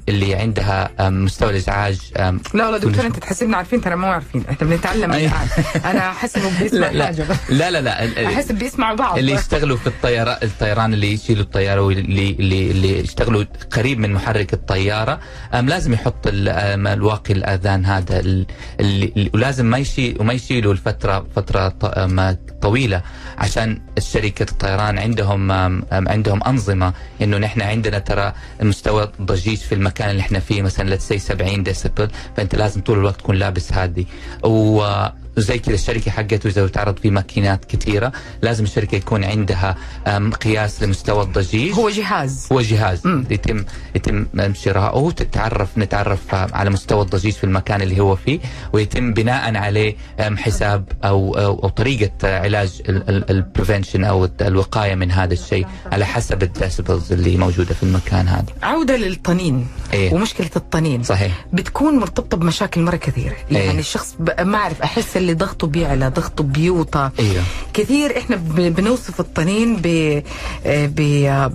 [0.09, 4.43] اللي عندها مستوى الإزعاج لا والله دكتور أنت تحسبنا عارفين ترى مو عارفين.
[4.49, 5.11] إحنا بنتعلم
[5.85, 7.05] أنا أحس إنه بيسمع لا لا.
[7.05, 7.25] حاجة.
[7.49, 8.25] لا لا, لا.
[8.27, 9.17] أحس بيسمعوا بعض.
[9.17, 14.53] اللي يشتغلوا في الطيران الطيران اللي يشيلوا الطيارة واللي اللي اللي يشتغلوا قريب من محرك
[14.53, 15.19] الطيارة
[15.53, 18.45] أم لازم يحط الواقي الآذان هذا ال-
[18.79, 21.69] اللي ولازم ما يشيل وما يشيلوا الفترة فترة
[22.61, 23.01] طويلة
[23.37, 25.24] عشان شركه الطيران عندهم
[25.91, 30.89] أم عندهم أنظمة إنه نحن عندنا ترى مستوى ضجيج في المكان اللي إحنا فيه مثلا
[30.95, 33.71] لتسي 70 ديسبل فأنت لازم طول الوقت تكون لابس
[34.43, 35.05] و
[35.37, 38.11] وزي كذا الشركة حقته إذا تعرض في ماكينات كثيرة.
[38.41, 39.75] لازم الشركة يكون عندها
[40.43, 41.73] قياس لمستوى الضجيج.
[41.73, 42.47] هو جهاز.
[42.51, 43.01] هو جهاز.
[43.29, 48.39] يتم يتم شراؤه وتتعرف نتعرف على مستوى الضجيج في المكان اللي هو فيه.
[48.73, 52.81] ويتم بناء عليه حساب أو أو, أو طريقة علاج
[53.29, 58.27] ال prevention أو الوقاية من هذا الشيء على حسب ال decibels اللي موجودة في المكان
[58.27, 58.45] هذا.
[58.63, 60.13] عودة للطنين إيه.
[60.13, 61.03] ومشكلة الطنين.
[61.03, 61.45] صحيح.
[61.53, 63.35] بتكون مرتبطة بمشاكل مرة كثيرة.
[63.51, 63.79] يعني إيه.
[63.79, 69.81] الشخص ما أعرف أحس اللي ضغطه بيعلى ضغطه بيوطى أيوه كثير إحنا بنوصف الطنين ب...
[70.65, 71.01] ب...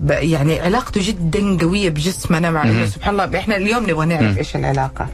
[0.06, 0.10] ب...
[0.10, 5.08] يعني علاقته جدا قوية بجسمنا مع انه سبحان الله إحنا اليوم نبغى نعرف إيش العلاقة.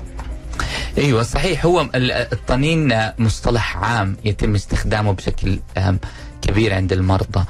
[0.98, 1.66] أيوه صحيح.
[1.66, 5.58] هو ال- الطنين مصطلح عام يتم استخدامه بشكل
[6.42, 7.44] كبير عند المرضى.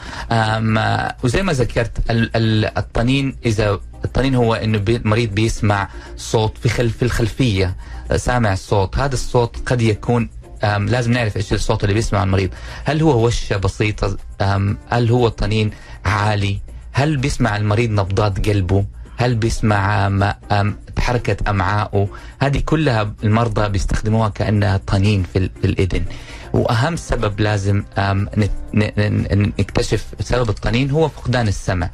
[1.24, 6.96] وزي ما ذكرت ال- ال- الطنين إذا الطنين هو إنه المريض بيسمع صوت في خلف
[6.96, 7.76] في الخلفية.
[8.16, 8.98] سامع الصوت.
[8.98, 10.28] هذا الصوت قد يكون
[10.64, 12.50] لازم نعرف إيش الصوت اللي بيسمعه المريض.
[12.84, 15.70] هل هو وشة بسيطة؟ أم، هل هو طنين
[16.04, 16.60] عالي؟
[16.92, 18.84] هل بيسمع المريض نبضات قلبه؟
[19.16, 20.10] هل بيسمع
[20.98, 22.08] حركة أمعائه
[22.42, 26.04] هذه كلها المرضى بيستخدموها كأنها طنين في, ال- في الإذن.
[26.52, 27.84] وأهم سبب لازم
[28.74, 31.90] نكتشف سبب الطنين هو فقدان السمع.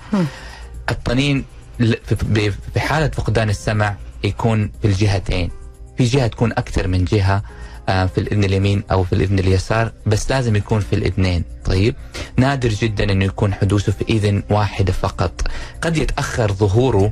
[0.90, 1.44] الطنين
[1.78, 5.50] في- حالة فقدان السمع يكون في الجهتين.
[5.98, 7.42] في جهة تكون أكثر من جهة
[7.86, 11.44] في الإذن اليمين أو في الإذن اليسار بس لازم يكون في الإذنين.
[11.64, 11.94] طيب
[12.36, 15.32] نادر جدا أنه يكون حدوثه في إذن واحدة فقط.
[15.82, 17.10] قد يتأخر ظهوره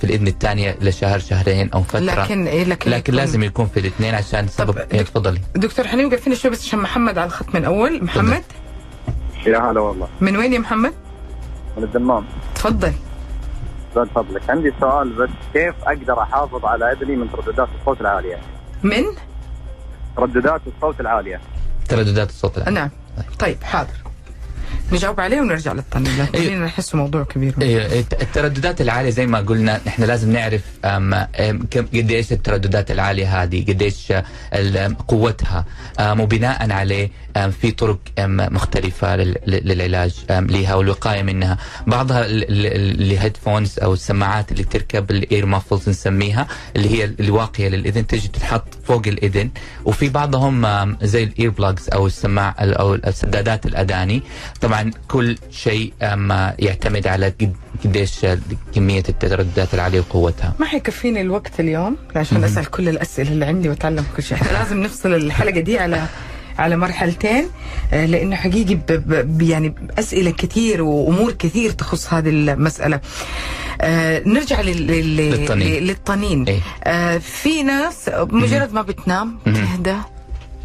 [0.00, 2.00] في الإذن الثانية لشهر شهرين أو فترة.
[2.00, 5.40] لكن إيه لكن, لكن يكون- لازم يكون في الاثنين عشان سبب تفضلي.
[5.56, 8.04] دكتور حنين وقفينا شوي بس عشان محمد على الخط من أول.
[8.04, 8.42] محمد؟
[9.46, 10.08] يا هلا والله.
[10.20, 10.92] من وين يا محمد؟
[11.76, 12.24] من الدمام.
[12.54, 12.92] تفضل.
[13.94, 18.38] زاد فضلك عندي سؤال بس كيف أقدر أحافظ على أذني من ترددات الصوت العالية؟
[18.82, 19.04] من؟
[20.16, 21.40] ترددات الصوت العالية.
[21.88, 22.90] ترددات الصوت العالي نعم.
[23.38, 24.09] طيب حاضر.
[24.92, 26.26] نجاوب عليه ونرجع للطنين أيوة.
[26.26, 27.54] خلينا نحسه موضوع كبير.
[27.62, 32.90] إيه، الترددات العالية زي ما قلنا نحن لازم نعرف أم، أم، كم قد إيش الترددات
[32.90, 34.12] العالية هذه قد إيش
[34.54, 35.64] ال- قوتها
[36.00, 37.10] وبناء عليه
[37.60, 41.58] في طرق مختلفة لل- للعلاج لها والوقاية منها.
[41.86, 48.06] بعضها ال headphones أو السماعات اللي تركب ال ear muffles نسميها اللي هي الواقية للإذن
[48.06, 49.50] تجي تنحط فوق الإذن.
[49.84, 50.66] وفي بعضهم
[51.02, 54.22] زي ال ear plugs أو السماع أو السدادات الأذاني.
[54.60, 58.26] طبعا كل شيء أم، يعتمد على قد قديش
[58.74, 64.04] كمية الترددات العالية وقوتها ما حيكفيني الوقت اليوم عشان أسأل كل الأسئلة اللي عندي وأتعلم
[64.16, 66.06] كل شيء إحنا لازم نفصل الحلقة دي على
[66.58, 67.44] على مرحلتين
[67.92, 68.86] آه، لأنه حقيقي ب
[69.38, 73.00] ب يعني أسئلة كثير وأمور كثير تخص هذه المسألة.
[73.80, 75.82] آه نرجع لل لل للطنين.
[75.84, 76.60] للطنين إيه.
[76.84, 79.96] آه في ناس مجرد ما بتنام بتهدى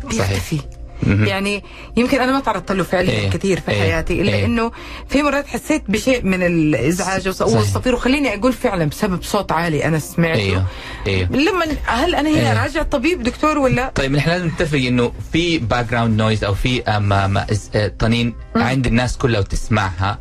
[0.10, 0.60] بيختفي.
[1.03, 1.63] يعني
[1.97, 3.29] يمكن أنا ما تعرضت له فعليا إيه.
[3.29, 3.79] كثير في إيه.
[3.81, 4.45] حياتي إلا إيه.
[4.45, 4.71] إنه
[5.10, 7.27] في مرات حسيت بشيء من الإزعاج.
[7.27, 10.65] والصفير وخليني أقول فعلا بسبب صوت عالي أنا سمعته أيوه
[11.08, 12.63] أيوه لما هل أنا هنا إيه.
[12.63, 17.91] راجع طبيب دكتور ولا طيب نحن لازم نتفق إنه في background noise أو في آه،
[17.99, 20.19] طنين عند الناس كلها وتسمعها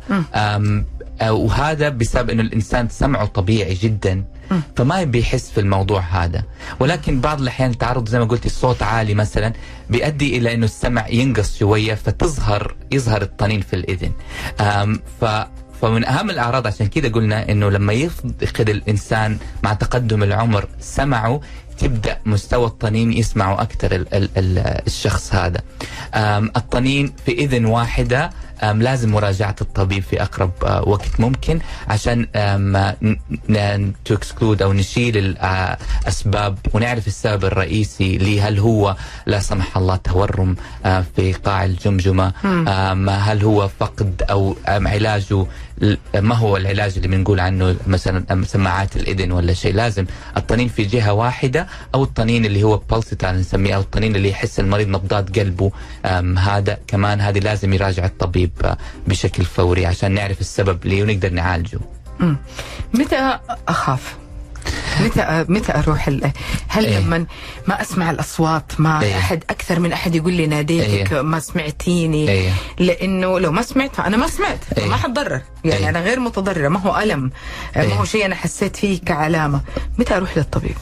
[1.23, 4.23] وهذا بسبب إنه الإنسان سمعه طبيعي جدا
[4.75, 6.43] فما بيحس في الموضوع هذا.
[6.79, 9.53] ولكن بعض الأحيان التعرض زي ما قلتي الصوت عالي مثلا
[9.89, 14.11] بيؤدي إلى إنه السمع ينقص شوية فتظهر يظهر الطنين في الإذن.
[15.21, 15.25] ف
[15.81, 21.41] فمن أهم الأعراض عشان كده قلنا إنه لما يفقد الإنسان مع تقدم العمر سمعه
[21.79, 24.57] تبدأ مستوى الطنين يسمعه أكثر ال ال ال
[24.87, 25.61] الشخص هذا.
[26.55, 28.29] الطنين في إذن واحدة
[28.63, 32.27] لازم مراجعة الطبيب في أقرب آه، وقت ممكن عشان
[34.05, 40.55] to exclude أو نشيل الاسباب ونعرف السبب الرئيسي ليه هل هو لا سمح الله تورم
[40.85, 42.33] آه، في قاع الجمجمة؟
[43.09, 45.45] هل هو فقد أو علاجه
[46.15, 50.05] ما هو العلاج اللي بنقول عنه مثلا سماعات الإذن ولا شيء؟ لازم
[50.37, 51.64] الطنين في جهة واحدة
[51.95, 55.71] أو الطنين اللي هو pulsatile نسميه أو الطنين اللي يحس المريض نبضات قلبه
[56.37, 61.79] هذا كمان هذه لازم يراجع الطبيب آه، بشكل فوري عشان نعرف السبب ليه ونقدر نعالجه
[62.93, 64.15] متى أخاف؟
[65.01, 66.31] متى متى أروح ال...
[66.67, 66.99] هل إيه.
[66.99, 67.25] لما
[67.67, 69.17] ما أسمع الأصوات ما إيه.
[69.17, 71.21] أحد أكثر من أحد يقول لي ناديتك إيه.
[71.21, 72.51] ما سمعتيني إيه.
[72.79, 74.85] لأنه لو ما سمعت فأنا ما سمعت إيه.
[74.85, 75.89] ما حتضرر يعني إيه.
[75.89, 77.31] أنا غير متضررة ما هو ألم
[77.75, 77.93] ما إيه.
[77.93, 79.61] هو شيء أنا حسيت فيه كعلامة
[79.97, 80.75] متى أروح للطبيب؟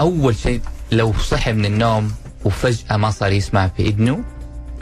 [0.00, 0.60] أول شيء
[0.92, 2.12] لو صحي من النوم
[2.44, 4.24] وفجأة ما صار يسمع في إذنه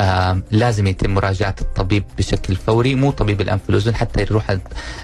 [0.01, 4.51] آم، لازم يتم مراجعة الطبيب بشكل فوري مو طبيب الأنف والأذن حتى يروح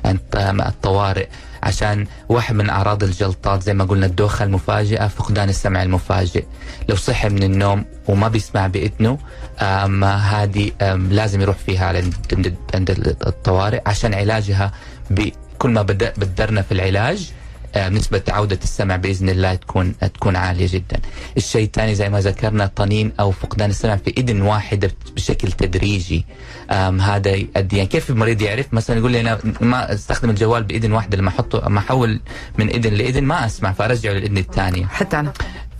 [0.04, 0.18] عند-
[0.66, 1.26] الطوارئ
[1.62, 6.44] عشان واحد من أعراض الجلطات زي ما قلنا الدوخة المفاجئة فقدان السمع المفاجئ.
[6.88, 9.18] لو صحي من النوم وما بيسمع بإذنه
[9.60, 10.70] آم، هذه
[11.10, 11.86] لازم يروح فيها
[12.74, 14.72] عند- الطوارئ عشان علاجها
[15.10, 17.30] بكل ما بدأ بدرنا في العلاج
[17.76, 21.00] نسبة عودة السمع بإذن الله تكون تكون عالية جدا.
[21.36, 26.24] الشيء الثاني زي ما ذكرنا طنين أو فقدان السمع في إذن واحدة بشكل تدريجي.
[27.00, 31.18] هذا يؤدي يعني كيف المريض يعرف مثلا يقول لي أنا ما أستخدم الجوال بإذن واحدة
[31.18, 32.20] لما أحطه لما أحول
[32.58, 34.86] من إذن لإذن ما أسمع فأرجعه للإذن الثانية.
[34.86, 35.32] حتى أنا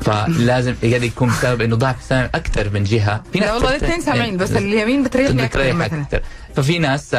[0.04, 3.22] فلازم قد يكون بسبب إنه ضعف السمع أكثر من جهة.
[3.32, 6.02] في لا والله الاثنين سامعين بس اليمين بتريحني أكثر بتريح مثلا.
[6.02, 6.20] أكثر.
[6.56, 7.16] ففي ناس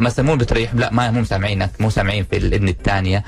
[0.00, 3.24] مثلا مو بتريح لا ما مو سامعينك مو سامعين في الاذن الثانية.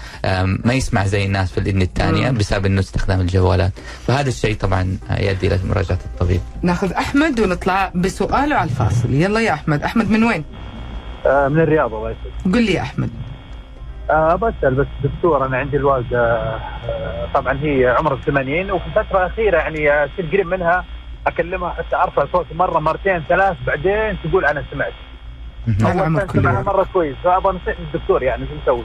[0.64, 3.72] ما يسمع زي الناس في الاذن الثانية بسبب إنه استخدام الجوالات.
[4.06, 6.40] فهذا الشيء طبعا يؤدي إلى مراجعة الطبيب.
[6.62, 9.14] ناخذ أحمد ونطلع بسؤاله على الفاصل.
[9.14, 10.44] يلا يا أحمد أحمد من وين؟
[11.26, 12.54] آه من الرياض الله يسلمك.
[12.56, 13.10] قل لي يا أحمد.
[14.10, 19.58] آه بسأل بس دكتور أنا عندي الوالدة آه طبعا هي عمرها 80 وفي الفترة الأخيرة
[19.58, 20.84] يعني آه، تصير قريب منها
[21.26, 24.92] أكلمها حتى ارفع صوتي مرة مرتين ثلاث بعدين تقول أنا سمعت.
[25.80, 27.16] هذا أول عمر سمعها مرة كويس.
[27.24, 28.84] فأبغى نصيحة الدكتور يعني شو نسوي.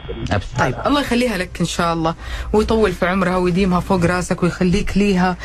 [0.60, 2.16] طيب الله يخليها لك إن شاء الله
[2.54, 5.36] ويطول في عمرها ويديمها فوق راسك ويخليك ليها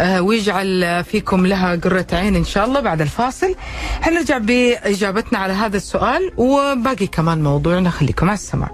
[0.00, 3.54] آه، ويجعل فيكم لها قرة عين إن شاء الله بعد الفاصل.
[4.02, 7.90] حنرجع بإجابتنا على هذا السؤال وباقي كمان موضوعنا.
[7.90, 8.68] خليكم على السمع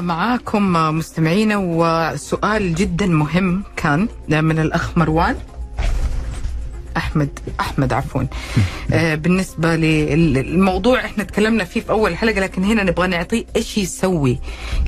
[0.00, 5.36] معاكم مستمعينا وسؤال جدا مهم كان من الأخ مروان
[6.96, 8.22] أحمد أحمد عفوا
[8.92, 14.38] آه بالنسبة للموضوع إحنا تكلمنا فيه في أول حلقة لكن هنا نبغى نعطيه إيش يسوي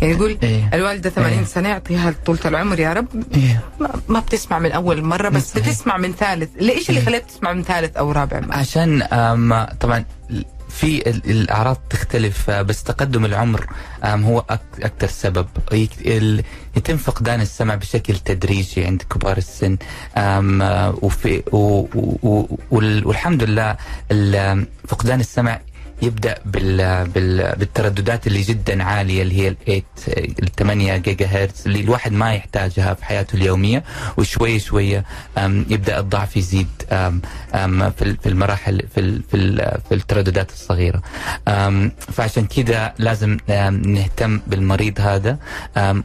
[0.02, 0.70] يعني يقول إيه.
[0.74, 1.44] الوالدة 80 إيه.
[1.44, 3.60] سنة يعطيها طولة العمر يا رب إيه.
[4.08, 5.68] ما, بتسمع من أول مرة بس صحيح.
[5.68, 7.06] بتسمع من ثالث ليش اللي إيه.
[7.06, 9.02] خليها تسمع من ثالث أو رابع مرة؟ عشان
[9.80, 10.04] طبعا
[10.70, 13.66] في ال- الأعراض تختلف بس تقدم العمر
[14.04, 14.44] هو
[14.82, 15.46] أكثر سبب.
[16.76, 19.76] يتم فقدان السمع بشكل تدريجي عند كبار السن
[21.02, 21.42] وفي
[23.06, 23.76] والحمد لله
[24.88, 25.60] فقدان السمع
[26.02, 29.82] يبدأ بال بال بالترددات اللي جدا عالية اللي هي ال 8
[30.42, 33.84] ال 8 جيجا هرتز اللي الواحد ما يحتاجها في حياته اليومية
[34.16, 35.04] وشوي شوية
[35.68, 36.79] يبدأ الضعف يزيد.
[36.90, 41.02] في ال- في المراحل في في ال- في الترددات الصغيرة.
[41.98, 43.36] فعشان كذا لازم
[43.86, 45.38] نهتم بالمريض هذا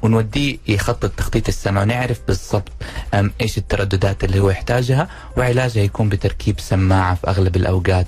[0.02, 2.72] ونوديه يخطط تخطيط السمع ونعرف بالضبط
[3.42, 8.08] إيش الترددات اللي هو يحتاجها وعلاجها يكون بتركيب سماعة في أغلب الأوقات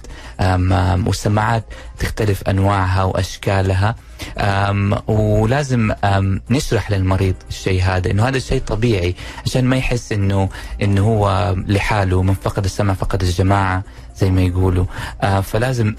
[1.07, 1.63] والسماعات
[1.99, 3.95] تختلف أنواعها وأشكالها.
[5.07, 5.91] ولازم
[6.49, 10.49] نشرح للمريض الشيء هذا إنه هذا الشيء طبيعي عشان ما يحس إنه
[10.81, 13.83] إنه هو لحاله من فقد السمع فقد الجماعة
[14.17, 14.85] زي ما يقولوا.
[15.41, 15.95] فلازم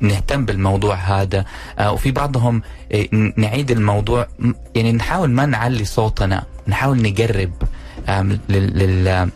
[0.00, 1.44] نهتم بالموضوع هذا.
[1.80, 2.62] وفي بعضهم
[3.36, 4.26] نعيد الموضوع
[4.74, 7.52] يعني نحاول ما نعلي صوتنا نحاول نقرب
[8.48, 9.30] لل,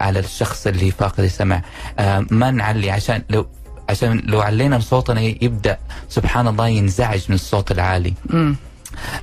[0.00, 1.62] على, الشخص اللي فاقد السمع.
[2.30, 3.46] ما نعلي عشان لو
[3.88, 8.14] عشان لو علينا صوتنا يبدأ سبحان الله ينزعج من الصوت العالي.
[8.30, 8.56] مم.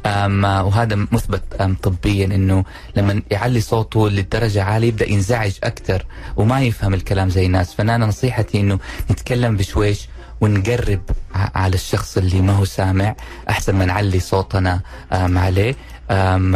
[0.05, 2.63] أم وهذا مثبت أم طبيا إنه
[2.97, 6.05] لما يعلي صوته لدرجة عالية يبدأ ينزعج أكثر
[6.37, 7.73] وما يفهم الكلام زي الناس.
[7.73, 8.79] فأنا نصيحتي إنه
[9.11, 10.07] نتكلم بشويش
[10.41, 11.01] ونقرب
[11.35, 13.15] على الشخص اللي ما هو سامع
[13.49, 14.79] أحسن ما نعلي صوتنا
[15.13, 15.75] أم عليه.
[16.11, 16.55] أم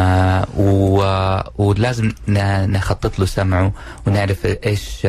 [0.57, 3.71] و- ولازم نخطط له سمعه
[4.07, 5.07] ونعرف إيش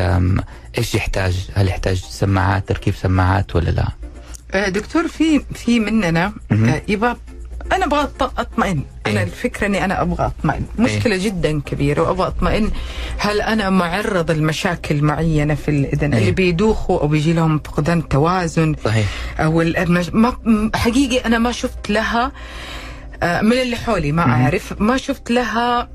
[0.79, 3.89] إيش يحتاج؟ هل يحتاج سماعات تركيب سماعات ولا لا؟
[4.53, 6.69] آه، دكتور في في مننا مهم.
[6.69, 7.17] آه، يبغى
[7.73, 8.83] أنا أبغى أطمئن.
[9.07, 9.27] أنا إيه.
[9.27, 10.67] الفكرة إني أنا أبغى أطمئن.
[10.79, 12.71] مشكلة جدا كبيرة وأبغى أطمئن.
[13.19, 16.21] هل أنا معرض لمشاكل معينة في الإذن؟ إيه.
[16.21, 19.07] اللي بيدوخوا أو بيجي لهم فقدان توازن صحيح.
[19.41, 20.11] أو المش...
[20.13, 20.37] ما...
[20.75, 22.33] حقيقي أنا ما شفت لها
[23.23, 24.75] آه، من اللي حولي ما أعرف.
[24.81, 25.89] ما شفت لها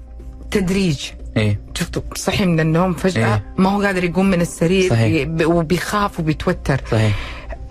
[0.52, 1.00] تدريج.
[1.38, 3.43] إيه شفته صحي من النوم فجأة إيه.
[3.58, 5.28] ما هو قادر يقوم من السرير صحيح.
[5.46, 7.15] وبيخاف وبيتوتر صحيح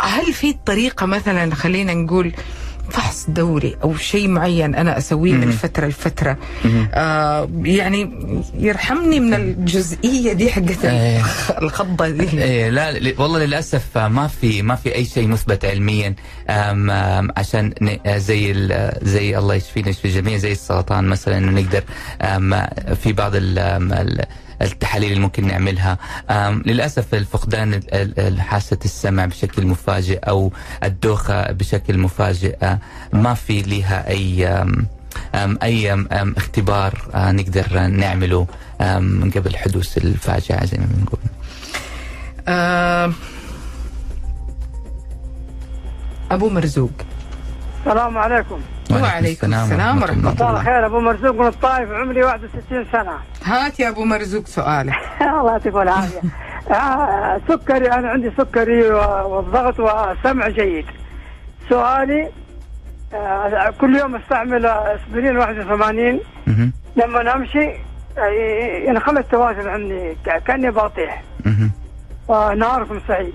[0.01, 2.33] هل في طريقة مثلا خلينا نقول
[2.93, 5.51] فحص دوري أو شيء معين أنا أسويه من.
[5.51, 6.37] فترة لفترة.
[6.95, 8.11] آه يعني
[8.59, 11.23] يرحمني من الجزئية دي حقت إيه.
[11.63, 16.15] الخضه دي إيه لا والله للأسف ما في ما في أي شيء مثبت علميا
[16.51, 17.73] أم أم عشان
[18.07, 18.55] زي
[19.03, 21.83] زي الله يشفينا يشفي الجميع زي السرطان مثلا نقدر
[22.95, 24.25] في بعض ال-
[24.63, 25.99] التحاليل اللي ممكن نعملها.
[26.67, 30.53] للأسف الفقدان ال- ال- ال- حاسة السمع بشكل مفاجئ أو
[30.85, 32.79] الدوخة بشكل مفاجئ أه،
[33.13, 34.47] ما في لها أي
[35.63, 38.47] أي أم أم اختبار أه، نقدر نعمله
[38.81, 41.21] من قبل حدوث الفاجعة زي ما بنقول.
[46.31, 46.91] أبو مرزوق.
[47.87, 48.61] السلام عليكم.
[49.01, 50.61] وعليكم السلام ورحمة مساء الله.
[50.61, 53.13] الخير أبو مرزوق من الطائف عمري 61 سنة.
[53.45, 54.95] هات يا أبو مرزوق سؤالك.
[55.41, 56.21] الله يعطيكم العافية.
[56.71, 60.87] آه، سكري أنا عندي سكري والضغط والسمع جيد.
[61.69, 62.29] سؤالي
[63.15, 66.73] آه، كل يوم أستعمل إسبرين 81 مهم.
[66.97, 67.69] لما امشي
[68.19, 71.23] آه، ينخل التوازن عندي كأني بطيح.
[72.29, 73.35] ونهاركم سعيد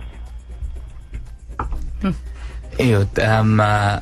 [2.80, 4.00] إيوه أم أم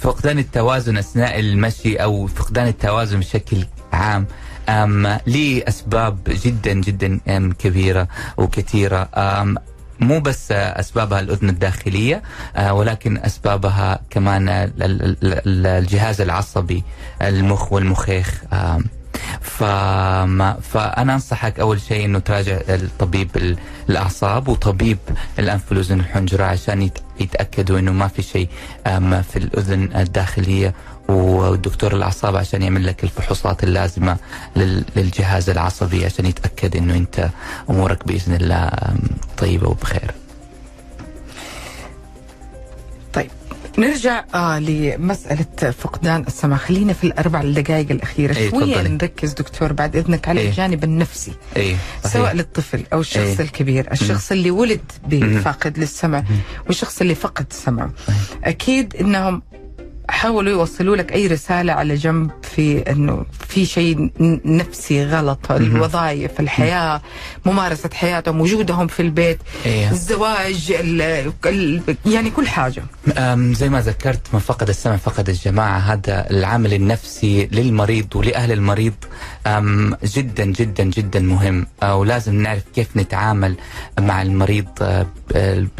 [0.00, 4.26] فقدان التوازن أثناء المشي أو فقدان التوازن بشكل عام
[5.26, 7.20] ليه أسباب جدا جدا
[7.58, 9.08] كبيرة وكثيرة.
[10.00, 12.22] مو بس أسبابها الأذن الداخلية
[12.56, 16.84] آه، ولكن أسبابها كمان ال- ال- ال- الجهاز العصبي
[17.22, 18.42] المخ والمخيخ.
[19.40, 23.56] فما فأنا أنصحك أول شيء إنه تراجع الطبيب ال-
[23.88, 24.98] الأعصاب وطبيب
[25.38, 28.48] الانف والاذن والحنجره عشان يتأكدوا إنه ما في شيء
[28.86, 30.74] آم، في الأذن الداخلية
[31.08, 34.16] ودكتور الأعصاب عشان يعمل لك الفحوصات اللازمة
[34.56, 37.28] لل- للجهاز العصبي عشان يتأكد إنه أنت
[37.70, 38.70] أمورك بإذن الله
[39.38, 40.14] طيبة وبخير.
[43.12, 43.30] طيب
[43.80, 48.88] نرجع آه لمسألة فقدان السمع خلينا في الأربع دقائق الأخيرة إيه، شوية تفضلي.
[48.88, 50.48] نركز دكتور بعد إذنك على إيه.
[50.48, 53.40] الجانب النفسي إيه سواء للطفل أو الشخص إيه.
[53.40, 56.24] الكبير الشخص اللي ولد بفاقد للسمع
[56.66, 57.90] والشخص اللي فقد سمعه
[58.44, 59.42] أكيد إنهم
[60.10, 64.10] حاولوا يوصلوا لك أي رسالة على جنب في إنه في شيء
[64.44, 67.02] نفسي غلط الوظائف الحياة
[67.46, 69.90] ممارسة حياتهم وجودهم في البيت إيه.
[69.90, 71.02] الزواج ال
[71.46, 72.82] ال يعني كل حاجة.
[73.52, 78.94] زي ما ذكرت من فقد السمع فقد الجماعة هذا العامل النفسي للمريض ولأهل المريض
[80.04, 81.66] جدا جدا جدا مهم.
[81.84, 83.54] ولازم نعرف كيف نتعامل
[84.00, 85.06] مع المريض أه،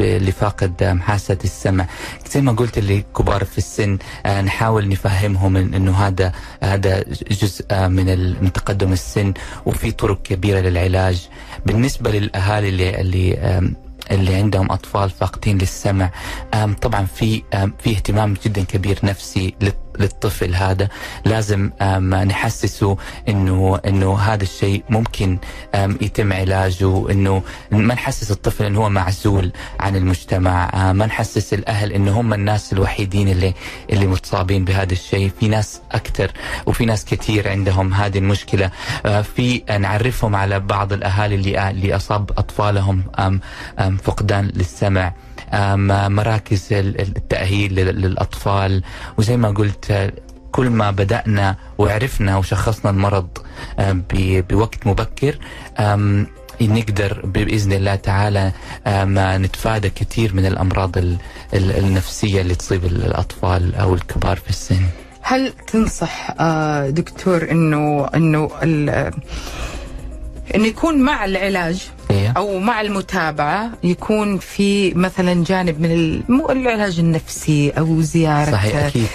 [0.01, 1.85] اللي فاقد أم، حاسة السمع.
[2.33, 6.31] زي ما قلت اللي كبار في السن نحاول نفهمهم إنه هذا
[6.63, 9.33] هذا جزء أه، من تقدم السن
[9.65, 11.29] وفي طرق كبيرة للعلاج.
[11.65, 13.71] بالنسبة للأهالي اللي اللي
[14.11, 16.11] اللي عندهم أطفال فاقدين للسمع
[16.81, 17.43] طبعا في
[17.79, 19.53] في اهتمام جدا كبير نفسي
[19.99, 20.87] للطفل هذا
[21.25, 21.69] لازم
[22.27, 22.97] نحسسه
[23.29, 25.37] إنه إنه هذا الشيء ممكن
[26.01, 31.91] يتم علاجه إنه ما نحسس الطفل إنه هو معزول عن المجتمع أم، ما نحسس الأهل
[31.93, 33.53] إنه هم الناس الوحيدين اللي
[33.89, 35.31] اللي متصابين بهذا الشيء.
[35.39, 36.31] في ناس أكثر
[36.65, 38.71] وفي ناس كثير عندهم هذه المشكلة.
[39.05, 43.03] آه، في نعرفهم على بعض الأهالي اللي اللي أصاب أطفالهم
[44.03, 45.13] فقدان للسمع.
[46.09, 48.83] مراكز ال- التأهيل لل- للأطفال
[49.17, 50.13] وزي ما قلت
[50.51, 53.27] كل ما بدأنا وعرفنا وشخصنا المرض
[54.49, 55.37] بوقت مبكر
[56.61, 58.51] نقدر بإذن الله تعالى
[58.87, 61.17] آم، نتفادى كثير من الأمراض ال-
[61.53, 64.81] ال- النفسية اللي تصيب الأطفال أو الكبار في السن.
[65.21, 68.49] هل تنصح آه، دكتور انه إنه
[70.55, 72.33] إنه يكون مع العلاج إيه.
[72.37, 79.07] أو مع المتابعة يكون في مثلا جانب من العلاج النفسي أو زيارة صحيح أكيد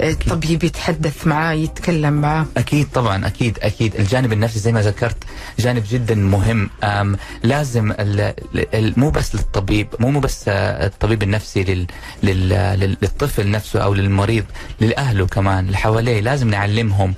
[0.00, 2.46] آه، طبيب يتحدث معاه يتكلم معاه.
[2.56, 3.94] أكيد طبعا أكيد أكيد.
[3.96, 5.16] الجانب النفسي زي ما ذكرت
[5.58, 6.70] جانب جدا مهم.
[6.84, 8.34] أم لازم ال
[8.74, 11.86] ال مو بس للطبيب مو مو بس آه، الطبيب النفسي لل
[12.22, 12.48] لل
[12.80, 14.44] لل- للطفل نفسه أو للمريض
[14.80, 17.14] للأهله كمان اللي حواليه لازم نعلمهم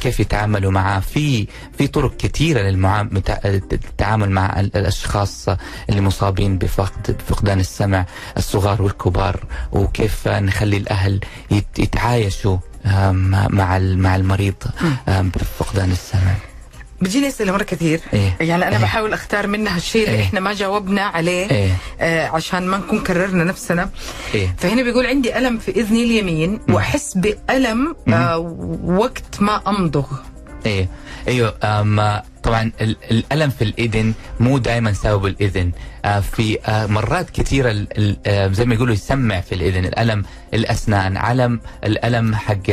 [0.00, 1.00] كيف يتعاملوا معاه.
[1.00, 1.46] في
[1.78, 2.60] في طرق كثيره
[3.44, 5.48] للتعامل مع ال- الأشخاص
[5.90, 8.06] اللي مصابين بفقد بفقدان السمع
[8.36, 11.20] الصغار والكبار وكيف نخلي الأهل
[11.50, 11.78] يت-
[12.16, 12.58] يتعايشوا
[13.50, 14.54] مع مع المريض
[15.08, 16.34] بفقدان السمع
[17.00, 18.36] بتجيني أسئلة مرة كثير إيه.
[18.40, 18.82] يعني أنا إيه.
[18.82, 20.24] بحاول أختار منها الشيء اللي إيه.
[20.24, 21.70] إحنا ما جاوبنا عليه إيه.
[22.00, 23.90] آه عشان ما نكون كررنا نفسنا
[24.34, 24.56] إيه.
[24.58, 28.38] فهنا بيقول عندي ألم في إذني اليمين وأحس بألم آه
[28.84, 30.06] وقت ما أمضغ
[30.66, 30.88] إيه
[31.28, 31.54] أيوه
[32.42, 35.70] طبعا ال- الألم في الاذن مو دائما سبب الاذن
[36.04, 37.86] آه في آه مرات كثيرة
[38.26, 40.22] آه زي ما يقولوا يسمع في الاذن الألم
[40.54, 42.70] الأسنان الألم حق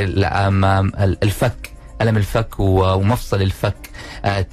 [1.24, 1.73] الفك.
[2.04, 3.90] الم الفك ومفصل الفك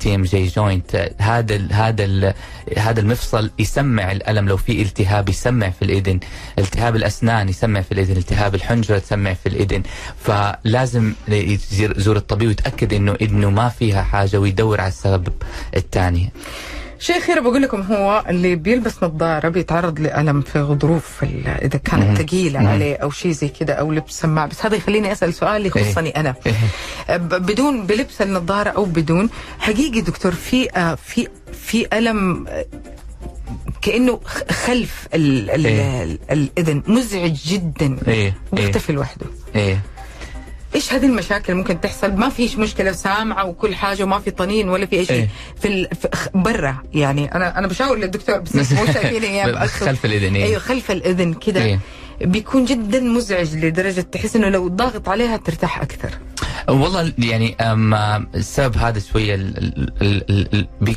[0.01, 2.35] TMJ joint هذا ال هذا ال
[2.79, 6.21] هذا المفصل يسمع الألم لو في التهاب يسمع في الإذن.
[6.59, 8.17] التهاب الأسنان يسمع في الإذن.
[8.17, 9.83] التهاب الحنجرة تسمع في الإذن.
[10.25, 15.33] فلازم يزور الطبيب ويتأكد إنه إذنه ما فيها حاجة ويدور على السبب
[15.77, 16.33] الثاني.
[17.01, 21.25] شيء خير بقول لكم هو اللي بيلبس نظارة بيتعرض لألم في غضروف
[21.63, 22.23] إذا كانت.
[22.23, 22.59] ثقيله.
[22.69, 26.35] عليه أو شيء زي كده أو لبس سماعه بس هذا يخليني أسأل سؤال يخصني أنا
[26.47, 27.17] إيه.
[27.17, 32.65] ب- بدون بلبس النظارة أو بدون حقيقي دكتور في آه، في في ألم آه،
[33.83, 34.21] كأنه
[34.51, 36.03] خلف ال ال إيه.
[36.03, 37.97] ال الإذن مزعج جدا
[38.53, 39.27] بيختفي لوحده
[39.57, 39.81] إيه
[40.75, 44.87] إيش هذه المشاكل ممكن تحصل؟ ما فيش مشكلة سامعة وكل حاجة وما في طنين ولا
[44.87, 45.17] في أي شيء.
[45.17, 45.29] إيه.
[45.61, 45.89] في, ال...
[45.95, 50.59] في برا يعني أنا أنا بشاور للدكتور بس مو شايفيني إياه خلف الإذن أيوه إيه
[50.59, 51.65] خلف الإذن كده.
[51.65, 51.79] إيه.
[52.21, 56.11] بيكون جدا مزعج لدرجة تحس إنه لو ضاغط عليها ترتاح أكثر.
[56.69, 57.57] والله يعني
[58.35, 59.35] السبب هذا شوية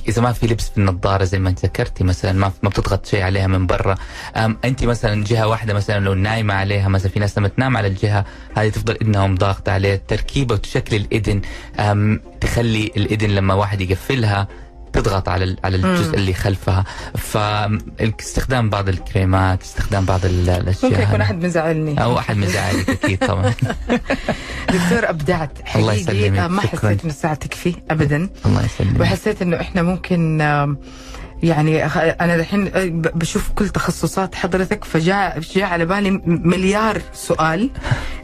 [0.08, 3.22] إذا ما في لبس في النظارة زي ما أنت ذكرتي مثلا ما ما بتضغط شيء
[3.22, 3.96] عليها من برا.
[4.66, 8.26] أنت مثلا جهة واحدة مثلا لو نايمة عليها مثلا في ناس لما تنام على الجهة
[8.56, 11.42] هذه تفضل اذنهم ضاغطه عليه تركيبة وشكل الإذن.
[12.42, 14.48] تخلي الإذن لما واحد يقفلها
[14.94, 16.84] تضغط على على الجزء اللي خلفها.
[17.18, 21.22] فاستخدام بعض الكريمات استخدام بعض ال- الأشياء ممكن يكون.
[21.22, 22.04] أحد مزعلني.
[22.04, 23.54] أو أحد مزعلك أكيد طبعا.
[24.74, 25.58] دكتور أبدعت.
[25.76, 26.40] الله حقيقي يسلمك.
[26.40, 26.78] آه، ما شكراً.
[26.90, 28.30] حسيت ان الساعة تكفي ابدا.
[28.46, 29.00] الله يسلمك.
[29.00, 30.42] وحسيت إنه إحنا ممكن
[31.44, 37.70] يعني أنا الحين ب- بشوف كل تخصصات حضرتك فجاء جاء على بالي مليار سؤال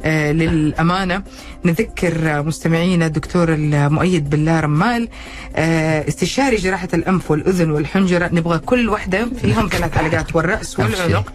[0.05, 1.23] آه، للأمانة.
[1.65, 5.09] نذكر مستمعينا الدكتور المؤيد بالله رمال
[5.55, 8.29] آه، استشاري جراحة الأنف والأذن والحنجرة.
[8.33, 11.33] نبغى كل واحدة فيهم ثلاث حلقات والرأس والعنق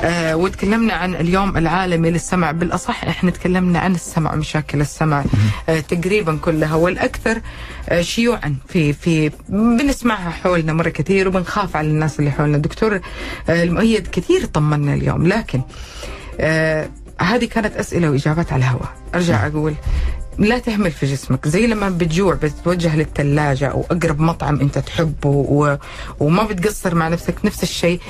[0.00, 2.50] آه، وتكلمنا عن اليوم العالمي للسمع.
[2.50, 5.24] بالأصح إحنا تكلمنا عن السمع مشاكل السمع
[5.88, 6.74] تقريبا كلها.
[6.74, 7.40] والأكثر
[8.00, 11.15] شيوعا في في بنسمعها حولنا مرة كثير.
[11.24, 12.58] وبنخاف على الناس اللي حولنا.
[12.58, 13.00] دكتور
[13.48, 15.60] آه، المؤيد كثير طمنا اليوم لكن
[16.40, 16.88] آه،
[17.20, 18.88] هذه كانت أسئلة وإجابات على الهواء.
[19.14, 19.74] أرجع أقول
[20.38, 21.48] لا تهمل في جسمك.
[21.48, 25.76] زي لما بتجوع بتتوجه للثلاجة أو أقرب مطعم أنت تحبه و...
[26.20, 28.00] وما بتقصر مع نفسك نفس الشيء.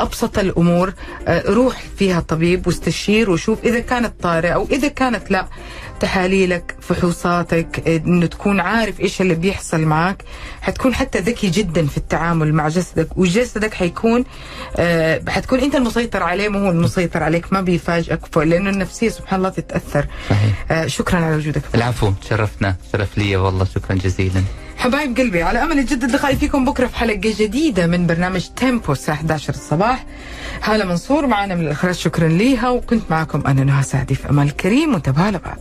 [0.00, 0.92] أبسط الأمور
[1.28, 5.46] آه، روح فيها طبيب واستشير وشوف إذا كانت طارئة أو إذا كانت لا.
[6.00, 10.24] تحاليلك فحوصاتك إنه تكون عارف إيش اللي بيحصل معك.
[10.60, 14.24] حتكون حتى ذكي جدا في التعامل مع جسدك وجسدك حيكون
[14.76, 19.48] آه حتكون أنت المسيطر عليه مو هو المسيطر عليك ما بيفاجئك لأنه النفسية سبحان الله
[19.48, 20.06] تتأثر.
[20.30, 20.64] صحيح.
[20.70, 21.62] آه شكرا على وجودك.
[21.74, 24.42] العفو تشرفنا شرف لي والله شكرا جزيلا.
[24.78, 29.14] حبايب قلبي على أمل يجدد لقائي فيكم بكرة في حلقة جديدة من برنامج تيمبو الساعة
[29.14, 30.04] 11 الصباح.
[30.62, 32.68] هاله منصور معنا من الإخراج شكرا ليها.
[32.70, 35.58] وكنت معكم أنا نهى سعدي في امل كريم وانتبهوا لبعض